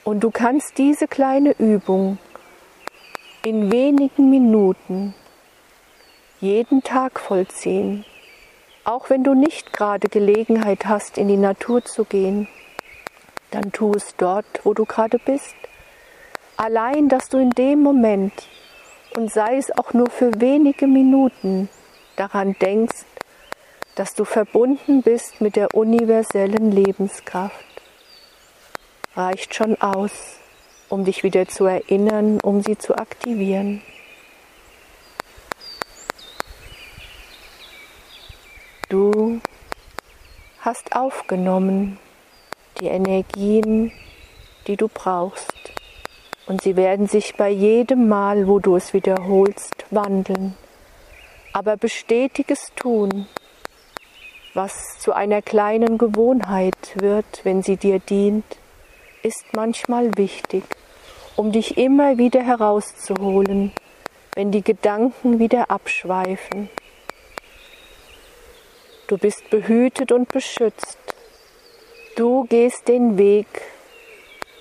Und 0.05 0.21
du 0.21 0.31
kannst 0.31 0.77
diese 0.79 1.09
kleine 1.09 1.53
Übung 1.59 2.19
in 3.43 3.72
wenigen 3.72 4.28
Minuten 4.28 5.14
jeden 6.41 6.82
Tag 6.82 7.18
vollziehen, 7.18 8.05
auch 8.84 9.09
wenn 9.09 9.24
du 9.24 9.34
nicht 9.34 9.72
gerade 9.72 10.09
Gelegenheit 10.09 10.84
hast, 10.86 11.16
in 11.16 11.28
die 11.28 11.38
Natur 11.38 11.82
zu 11.84 12.05
gehen, 12.05 12.49
dann 13.51 13.72
tu 13.72 13.93
es 13.93 14.14
dort, 14.16 14.45
wo 14.64 14.74
du 14.74 14.84
gerade 14.84 15.18
bist. 15.18 15.55
Allein, 16.59 17.09
dass 17.09 17.30
du 17.30 17.38
in 17.38 17.51
dem 17.51 17.82
Moment 17.82 18.32
und 19.16 19.32
sei 19.32 19.57
es 19.57 19.70
auch 19.76 19.95
nur 19.95 20.11
für 20.11 20.38
wenige 20.41 20.86
Minuten 20.86 21.70
daran 22.16 22.55
denkst, 22.61 23.07
dass 23.95 24.14
du 24.14 24.26
verbunden 24.26 25.03
bist 25.03 25.41
mit 25.41 25.57
der 25.57 25.74
universellen 25.74 26.70
Lebenskraft, 26.70 27.64
reicht 29.16 29.55
schon 29.55 29.80
aus, 29.80 30.39
um 30.91 31.05
dich 31.05 31.22
wieder 31.22 31.49
zu 31.49 31.64
erinnern, 31.64 32.41
um 32.41 32.62
sie 32.62 32.76
zu 32.76 32.97
aktivieren. 32.97 33.80
Du 38.88 39.41
hast 40.61 40.95
aufgenommen 40.95 41.99
die 42.80 42.88
Energien, 42.88 43.93
die 44.66 44.76
du 44.76 44.88
brauchst 44.88 45.72
und 46.47 46.62
sie 46.62 46.74
werden 46.74 47.07
sich 47.07 47.36
bei 47.36 47.49
jedem 47.49 48.09
Mal, 48.09 48.49
wo 48.49 48.59
du 48.59 48.74
es 48.74 48.93
wiederholst, 48.93 49.86
wandeln. 49.91 50.57
Aber 51.53 51.76
bestetiges 51.76 52.72
Tun, 52.74 53.28
was 54.55 54.99
zu 54.99 55.12
einer 55.12 55.43
kleinen 55.43 55.99
Gewohnheit 55.99 56.95
wird, 56.97 57.45
wenn 57.45 57.62
sie 57.62 57.76
dir 57.76 58.01
dient, 58.01 58.45
ist 59.22 59.45
manchmal 59.53 60.11
wichtig, 60.16 60.64
um 61.41 61.53
dich 61.53 61.78
immer 61.78 62.18
wieder 62.18 62.43
herauszuholen, 62.43 63.72
wenn 64.34 64.51
die 64.51 64.61
Gedanken 64.61 65.38
wieder 65.38 65.70
abschweifen. 65.70 66.68
Du 69.07 69.16
bist 69.16 69.49
behütet 69.49 70.12
und 70.12 70.28
beschützt. 70.28 70.99
Du 72.14 72.45
gehst 72.45 72.88
den 72.88 73.16
Weg, 73.16 73.47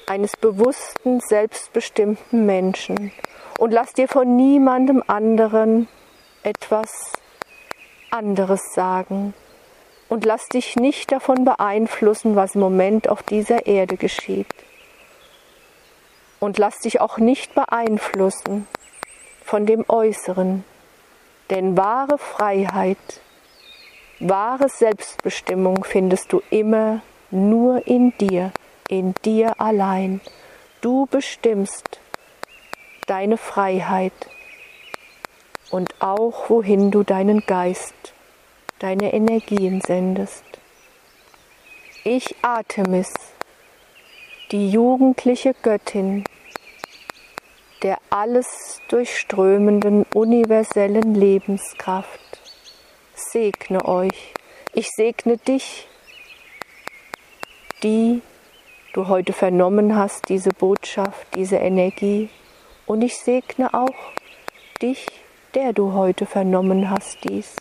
eines 0.08 0.38
bewussten, 0.38 1.20
selbstbestimmten 1.20 2.46
Menschen 2.46 3.12
und 3.58 3.72
lass 3.72 3.92
dir 3.92 4.08
von 4.08 4.38
niemandem 4.38 5.04
anderen 5.06 5.90
etwas 6.44 7.12
anderes 8.10 8.74
sagen 8.74 9.34
und 10.08 10.24
lass 10.24 10.48
dich 10.48 10.78
nicht 10.78 11.12
davon 11.12 11.44
beeinflussen, 11.44 12.38
was 12.38 12.56
im 12.56 12.62
Moment 12.62 13.10
auf 13.10 13.22
dieser 13.22 13.66
Erde 13.66 13.98
geschieht. 13.98 14.48
Und 16.40 16.58
lass 16.58 16.80
dich 16.80 17.02
auch 17.02 17.18
nicht 17.18 17.54
beeinflussen 17.54 18.68
von 19.44 19.66
dem 19.66 19.84
Äußeren, 19.88 20.64
denn 21.50 21.76
wahre 21.76 22.18
Freiheit, 22.18 22.98
wahre 24.20 24.70
Selbstbestimmung 24.70 25.84
findest 25.84 26.32
du 26.32 26.42
immer 26.50 27.02
nur 27.32 27.86
in 27.88 28.18
dir 28.18 28.52
in 28.90 29.14
dir 29.24 29.62
allein. 29.62 30.20
Du 30.82 31.06
bestimmst 31.06 32.00
deine 33.08 33.38
Freiheit 33.38 34.14
und 35.70 35.94
auch 36.02 36.50
wohin 36.50 36.92
du 36.92 37.04
deinen 37.04 37.46
Geist, 37.46 38.14
deine 38.80 39.14
Energien 39.14 39.82
sendest. 39.82 40.44
Ich 42.04 42.36
Artemis, 42.42 43.14
die 44.52 44.72
jugendliche 44.72 45.54
Göttin 45.62 46.24
der 47.84 48.00
alles 48.10 48.82
durchströmenden 48.90 50.06
universellen 50.14 51.14
Lebenskraft, 51.14 52.40
segne 53.14 53.86
euch. 53.86 54.34
Ich 54.74 54.90
segne 54.90 55.38
dich, 55.38 55.88
die 57.84 58.22
du 58.94 59.08
heute 59.08 59.34
vernommen 59.34 59.96
hast, 59.96 60.28
diese 60.30 60.50
Botschaft, 60.50 61.28
diese 61.36 61.58
Energie. 61.58 62.30
Und 62.86 63.04
ich 63.04 63.18
segne 63.18 63.74
auch 63.74 63.96
dich, 64.82 65.06
der 65.54 65.74
du 65.74 65.94
heute 65.94 66.26
vernommen 66.26 66.90
hast 66.90 67.20
dies. 67.24 67.56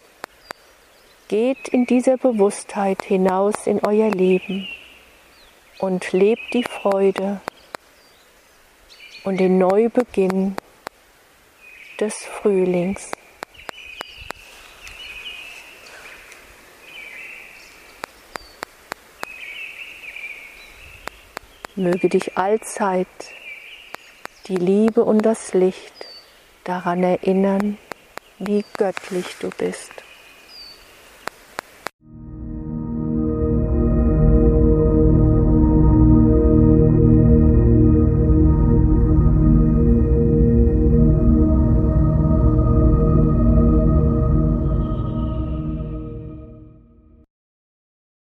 Geht 1.28 1.68
in 1.68 1.84
dieser 1.84 2.16
Bewusstheit 2.16 3.02
hinaus 3.02 3.66
in 3.66 3.84
euer 3.84 4.10
Leben 4.10 4.66
und 5.78 6.12
lebt 6.12 6.52
die 6.52 6.64
Freude 6.64 7.40
und 9.24 9.38
den 9.38 9.58
Neubeginn 9.58 10.56
des 12.00 12.14
Frühlings. 12.24 13.10
möge 21.78 22.08
dich 22.08 22.36
allzeit 22.36 23.06
die 24.48 24.56
Liebe 24.56 25.04
und 25.04 25.22
das 25.22 25.54
Licht 25.54 26.06
daran 26.64 27.02
erinnern, 27.02 27.78
wie 28.38 28.64
göttlich 28.76 29.36
du 29.40 29.50
bist. 29.50 29.92